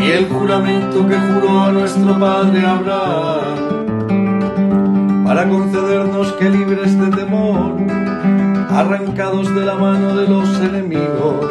y 0.00 0.10
el 0.10 0.28
juramento 0.28 1.06
que 1.06 1.16
juró 1.16 1.62
a 1.62 1.70
nuestro 1.72 2.18
padre 2.18 2.66
Abraham, 2.66 3.45
para 5.26 5.48
concedernos 5.48 6.32
que 6.34 6.48
libres 6.48 6.96
de 7.00 7.08
temor, 7.08 7.72
arrancados 8.70 9.52
de 9.56 9.66
la 9.66 9.74
mano 9.74 10.14
de 10.14 10.28
los 10.28 10.48
enemigos, 10.60 11.46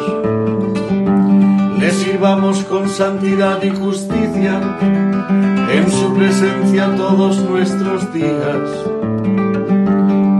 le 1.78 1.90
sirvamos 1.90 2.64
con 2.64 2.88
santidad 2.88 3.62
y 3.62 3.68
justicia 3.68 4.62
en 5.70 5.90
su 5.90 6.14
presencia 6.14 6.96
todos 6.96 7.36
nuestros 7.42 8.10
días. 8.14 8.64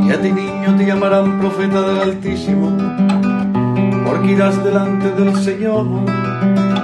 Y 0.06 0.12
a 0.12 0.20
ti 0.22 0.32
niño 0.32 0.74
te 0.78 0.86
llamarán 0.86 1.38
profeta 1.38 1.82
del 1.82 1.98
Altísimo, 1.98 2.72
porque 4.06 4.32
irás 4.32 4.64
delante 4.64 5.10
del 5.10 5.36
Señor 5.36 5.86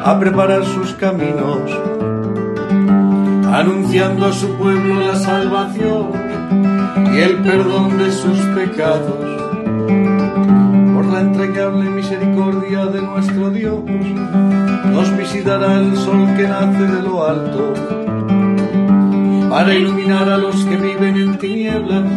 a 0.04 0.18
preparar 0.20 0.66
sus 0.66 0.92
caminos, 0.96 1.62
anunciando 3.50 4.26
a 4.26 4.32
su 4.32 4.48
pueblo 4.58 5.00
la 5.00 5.16
salvación 5.16 6.21
y 7.12 7.18
el 7.18 7.36
perdón 7.42 7.98
de 7.98 8.10
sus 8.10 8.38
pecados. 8.56 9.18
Por 10.94 11.06
la 11.06 11.20
entrañable 11.20 11.90
misericordia 11.90 12.86
de 12.86 13.02
nuestro 13.02 13.50
Dios, 13.50 13.80
nos 14.92 15.16
visitará 15.16 15.78
el 15.78 15.96
sol 15.96 16.26
que 16.36 16.48
nace 16.48 16.86
de 16.86 17.02
lo 17.02 17.26
alto, 17.26 17.74
para 19.50 19.74
iluminar 19.74 20.28
a 20.28 20.38
los 20.38 20.64
que 20.64 20.76
viven 20.76 21.16
en 21.16 21.38
tinieblas 21.38 22.10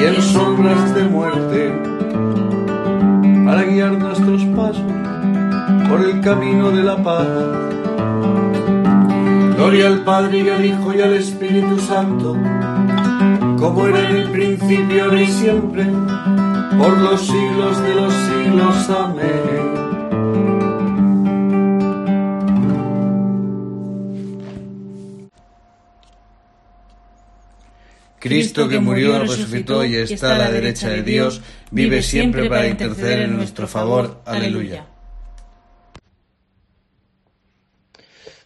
y 0.00 0.04
en 0.04 0.22
sombras 0.22 0.94
de 0.94 1.04
muerte, 1.04 1.72
para 3.44 3.64
guiar 3.64 3.98
nuestros 3.98 4.44
pasos 4.56 4.82
por 5.88 6.02
el 6.02 6.20
camino 6.20 6.70
de 6.70 6.82
la 6.82 6.96
paz. 7.02 7.26
Gloria 9.56 9.88
al 9.88 10.04
Padre 10.04 10.38
y 10.38 10.48
al 10.48 10.64
Hijo 10.64 10.94
y 10.94 11.00
al 11.00 11.14
Espíritu 11.14 11.78
Santo, 11.78 12.36
como 13.58 13.86
era 13.86 14.08
en 14.10 14.16
el 14.16 14.30
principio, 14.30 15.04
ahora 15.04 15.22
y 15.22 15.26
siempre, 15.26 15.84
por 16.78 16.98
los 16.98 17.26
siglos 17.26 17.82
de 17.82 17.94
los 17.94 18.14
siglos. 18.14 18.90
Amén. 18.90 19.68
Cristo 28.18 28.68
que 28.68 28.80
murió, 28.80 29.18
resucitó 29.20 29.84
y 29.84 29.96
está 29.96 30.34
a 30.34 30.38
la 30.38 30.50
derecha 30.50 30.88
de 30.90 31.02
Dios, 31.02 31.40
vive 31.70 32.02
siempre 32.02 32.48
para 32.48 32.66
interceder 32.66 33.20
en 33.20 33.36
nuestro 33.36 33.66
favor. 33.66 34.20
Aleluya. 34.24 34.86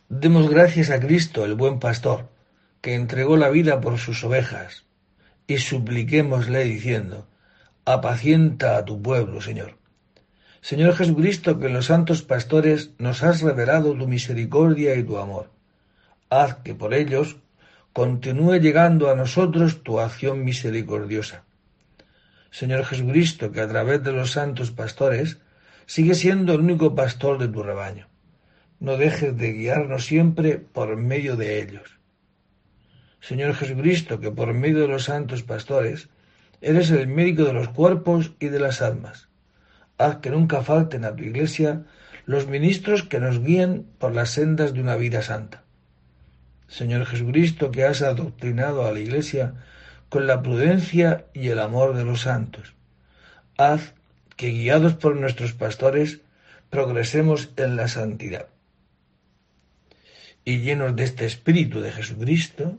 Demos 0.08 0.50
gracias 0.50 0.90
a 0.90 1.00
Cristo, 1.00 1.44
el 1.44 1.54
buen 1.54 1.80
pastor, 1.80 2.28
que 2.82 2.94
entregó 2.94 3.38
la 3.38 3.48
vida 3.48 3.80
por 3.80 3.98
sus 3.98 4.22
ovejas, 4.24 4.84
y 5.46 5.58
supliquémosle 5.58 6.64
diciendo, 6.64 7.26
apacienta 7.84 8.76
a 8.76 8.84
tu 8.84 9.00
pueblo, 9.02 9.40
Señor. 9.40 9.76
Señor 10.60 10.94
Jesucristo, 10.94 11.58
que 11.58 11.66
en 11.66 11.72
los 11.72 11.86
santos 11.86 12.22
pastores 12.22 12.90
nos 12.98 13.22
has 13.22 13.42
revelado 13.42 13.94
tu 13.94 14.06
misericordia 14.06 14.94
y 14.94 15.02
tu 15.02 15.18
amor. 15.18 15.50
Haz 16.30 16.56
que 16.64 16.74
por 16.74 16.94
ellos 16.94 17.36
continúe 17.92 18.56
llegando 18.60 19.10
a 19.10 19.16
nosotros 19.16 19.82
tu 19.82 20.00
acción 20.00 20.44
misericordiosa. 20.44 21.44
Señor 22.50 22.84
Jesucristo, 22.84 23.50
que 23.50 23.60
a 23.60 23.68
través 23.68 24.02
de 24.04 24.12
los 24.12 24.30
santos 24.32 24.70
pastores 24.70 25.38
sigue 25.86 26.14
siendo 26.14 26.54
el 26.54 26.60
único 26.60 26.94
pastor 26.94 27.38
de 27.38 27.48
tu 27.48 27.62
rebaño 27.62 28.06
no 28.82 28.96
dejes 28.96 29.36
de 29.38 29.52
guiarnos 29.52 30.06
siempre 30.06 30.58
por 30.58 30.96
medio 30.96 31.36
de 31.36 31.62
ellos. 31.62 32.00
Señor 33.22 33.54
Jesucristo, 33.54 34.18
que 34.20 34.32
por 34.32 34.52
medio 34.52 34.80
de 34.80 34.88
los 34.88 35.04
santos 35.04 35.44
pastores 35.44 36.08
eres 36.60 36.90
el 36.90 37.06
médico 37.06 37.44
de 37.44 37.52
los 37.52 37.68
cuerpos 37.68 38.32
y 38.40 38.48
de 38.48 38.58
las 38.58 38.82
almas. 38.82 39.28
Haz 39.96 40.16
que 40.16 40.30
nunca 40.30 40.62
falten 40.62 41.04
a 41.04 41.14
tu 41.14 41.22
iglesia 41.22 41.84
los 42.26 42.48
ministros 42.48 43.04
que 43.04 43.20
nos 43.20 43.40
guíen 43.40 43.86
por 43.98 44.12
las 44.12 44.30
sendas 44.30 44.74
de 44.74 44.80
una 44.80 44.96
vida 44.96 45.22
santa. 45.22 45.62
Señor 46.66 47.06
Jesucristo, 47.06 47.70
que 47.70 47.84
has 47.84 48.02
adoctrinado 48.02 48.86
a 48.86 48.92
la 48.92 49.00
iglesia 49.00 49.54
con 50.08 50.26
la 50.26 50.42
prudencia 50.42 51.26
y 51.32 51.48
el 51.48 51.60
amor 51.60 51.94
de 51.94 52.04
los 52.04 52.22
santos. 52.22 52.74
Haz 53.56 53.94
que, 54.36 54.50
guiados 54.50 54.94
por 54.94 55.14
nuestros 55.14 55.52
pastores, 55.52 56.22
progresemos 56.70 57.50
en 57.56 57.76
la 57.76 57.86
santidad 57.86 58.48
y 60.44 60.58
llenos 60.58 60.96
de 60.96 61.04
este 61.04 61.24
Espíritu 61.24 61.80
de 61.80 61.92
Jesucristo, 61.92 62.78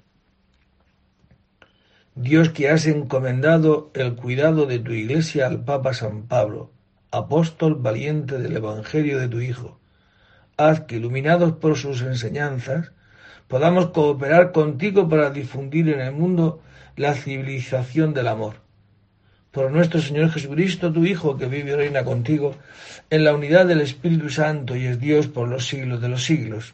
Dios 2.15 2.49
que 2.49 2.69
has 2.69 2.85
encomendado 2.87 3.91
el 3.93 4.15
cuidado 4.15 4.65
de 4.65 4.79
tu 4.79 4.91
iglesia 4.91 5.47
al 5.47 5.63
Papa 5.63 5.93
San 5.93 6.27
Pablo, 6.27 6.71
apóstol 7.11 7.75
valiente 7.75 8.37
del 8.37 8.57
Evangelio 8.57 9.19
de 9.19 9.27
tu 9.27 9.39
Hijo, 9.39 9.79
haz 10.57 10.81
que, 10.81 10.97
iluminados 10.97 11.53
por 11.53 11.77
sus 11.77 12.01
enseñanzas, 12.01 12.91
podamos 13.47 13.91
cooperar 13.91 14.51
contigo 14.51 15.07
para 15.09 15.29
difundir 15.29 15.89
en 15.89 16.01
el 16.01 16.11
mundo 16.11 16.61
la 16.95 17.13
civilización 17.13 18.13
del 18.13 18.27
amor 18.27 18.55
por 19.51 19.69
nuestro 19.69 20.01
Señor 20.01 20.31
Jesucristo, 20.31 20.91
tu 20.91 21.05
Hijo, 21.05 21.37
que 21.37 21.45
vive 21.45 21.71
y 21.71 21.75
reina 21.75 22.03
contigo, 22.03 22.55
en 23.09 23.25
la 23.25 23.33
unidad 23.33 23.65
del 23.65 23.81
Espíritu 23.81 24.29
Santo 24.29 24.75
y 24.75 24.85
es 24.85 24.99
Dios 24.99 25.27
por 25.27 25.49
los 25.49 25.67
siglos 25.67 26.01
de 26.01 26.07
los 26.07 26.23
siglos. 26.23 26.73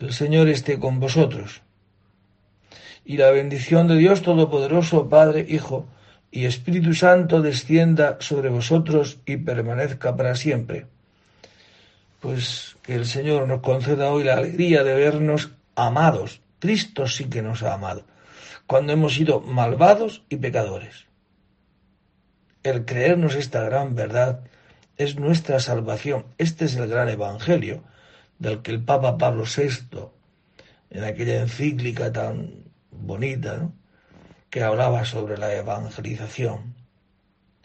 El 0.00 0.12
Señor 0.12 0.48
esté 0.48 0.78
con 0.78 0.98
vosotros. 0.98 1.62
Y 3.04 3.18
la 3.18 3.30
bendición 3.30 3.86
de 3.86 3.96
Dios 3.96 4.22
Todopoderoso, 4.22 5.08
Padre, 5.08 5.46
Hijo 5.48 5.86
y 6.30 6.46
Espíritu 6.46 6.94
Santo 6.94 7.42
descienda 7.42 8.16
sobre 8.20 8.48
vosotros 8.48 9.18
y 9.26 9.36
permanezca 9.36 10.16
para 10.16 10.34
siempre. 10.34 10.86
Pues 12.20 12.76
que 12.82 12.94
el 12.94 13.06
Señor 13.06 13.46
nos 13.46 13.60
conceda 13.60 14.10
hoy 14.10 14.24
la 14.24 14.34
alegría 14.34 14.82
de 14.82 14.94
vernos 14.94 15.50
amados. 15.76 16.40
Cristo 16.58 17.06
sí 17.06 17.26
que 17.26 17.42
nos 17.42 17.62
ha 17.62 17.74
amado, 17.74 18.04
cuando 18.66 18.94
hemos 18.94 19.14
sido 19.14 19.40
malvados 19.40 20.22
y 20.30 20.36
pecadores. 20.36 21.04
El 22.62 22.86
creernos 22.86 23.34
esta 23.34 23.62
gran 23.62 23.94
verdad 23.94 24.40
es 24.96 25.16
nuestra 25.16 25.60
salvación. 25.60 26.24
Este 26.38 26.64
es 26.64 26.76
el 26.76 26.88
gran 26.88 27.10
evangelio 27.10 27.84
del 28.38 28.62
que 28.62 28.70
el 28.70 28.82
Papa 28.82 29.18
Pablo 29.18 29.44
VI, 29.44 30.08
en 30.90 31.04
aquella 31.04 31.42
encíclica 31.42 32.10
tan 32.10 32.63
bonita, 33.00 33.70
que 34.50 34.62
hablaba 34.62 35.04
sobre 35.04 35.36
la 35.38 35.54
evangelización. 35.54 36.74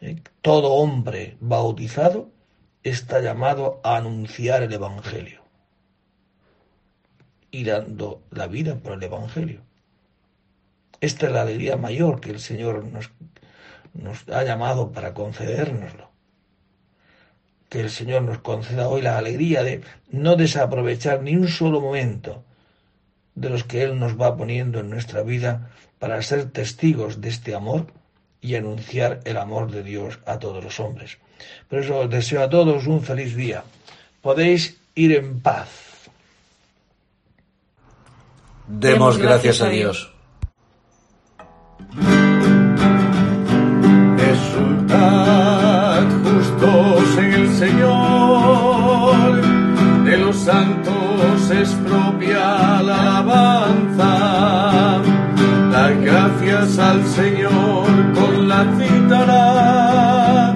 ¿eh? 0.01 0.21
Todo 0.41 0.73
hombre 0.73 1.37
bautizado 1.39 2.31
está 2.83 3.21
llamado 3.21 3.79
a 3.83 3.97
anunciar 3.97 4.63
el 4.63 4.73
Evangelio 4.73 5.41
y 7.51 7.63
dando 7.63 8.21
la 8.31 8.47
vida 8.47 8.75
por 8.75 8.93
el 8.93 9.03
Evangelio. 9.03 9.61
Esta 11.01 11.27
es 11.27 11.31
la 11.31 11.41
alegría 11.41 11.77
mayor 11.77 12.19
que 12.19 12.31
el 12.31 12.39
Señor 12.39 12.83
nos 12.85 13.11
nos 13.93 14.27
ha 14.29 14.43
llamado 14.43 14.91
para 14.91 15.13
concedérnoslo. 15.13 16.09
Que 17.69 17.81
el 17.81 17.89
Señor 17.89 18.23
nos 18.23 18.39
conceda 18.39 18.87
hoy 18.89 19.01
la 19.01 19.17
alegría 19.17 19.63
de 19.63 19.81
no 20.09 20.35
desaprovechar 20.35 21.21
ni 21.21 21.35
un 21.35 21.47
solo 21.47 21.81
momento 21.81 22.43
de 23.39 23.49
los 23.49 23.63
que 23.63 23.83
Él 23.83 23.97
nos 23.99 24.19
va 24.19 24.35
poniendo 24.35 24.79
en 24.79 24.89
nuestra 24.89 25.23
vida 25.23 25.71
para 25.97 26.21
ser 26.21 26.51
testigos 26.51 27.21
de 27.21 27.29
este 27.29 27.55
amor 27.55 27.87
y 28.41 28.55
anunciar 28.55 29.21
el 29.25 29.37
amor 29.37 29.71
de 29.71 29.83
Dios 29.83 30.19
a 30.25 30.39
todos 30.39 30.63
los 30.63 30.79
hombres. 30.79 31.17
Por 31.69 31.79
eso 31.79 31.99
os 31.99 32.09
deseo 32.09 32.43
a 32.43 32.49
todos 32.49 32.87
un 32.87 33.01
feliz 33.01 33.35
día. 33.35 33.63
Podéis 34.21 34.77
ir 34.95 35.13
en 35.13 35.39
paz. 35.39 35.69
Demos 38.67 39.17
gracias 39.17 39.61
a 39.61 39.69
Dios. 39.69 40.13
Señor, 47.59 49.41
de 50.05 50.17
los 50.17 50.35
santos 50.37 51.51
es 51.51 51.75
al 56.59 57.05
Señor 57.05 57.85
con 58.13 58.49
la 58.49 58.65
cítara, 58.77 60.53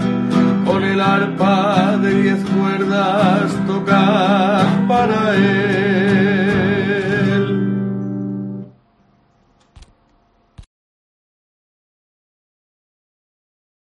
con 0.65 0.83
el 0.83 0.99
arpa 0.99 1.97
de 2.01 2.23
diez 2.23 2.39
cuerdas 2.43 3.51
tocar 3.65 4.65
para 4.85 5.33
él. 5.33 5.72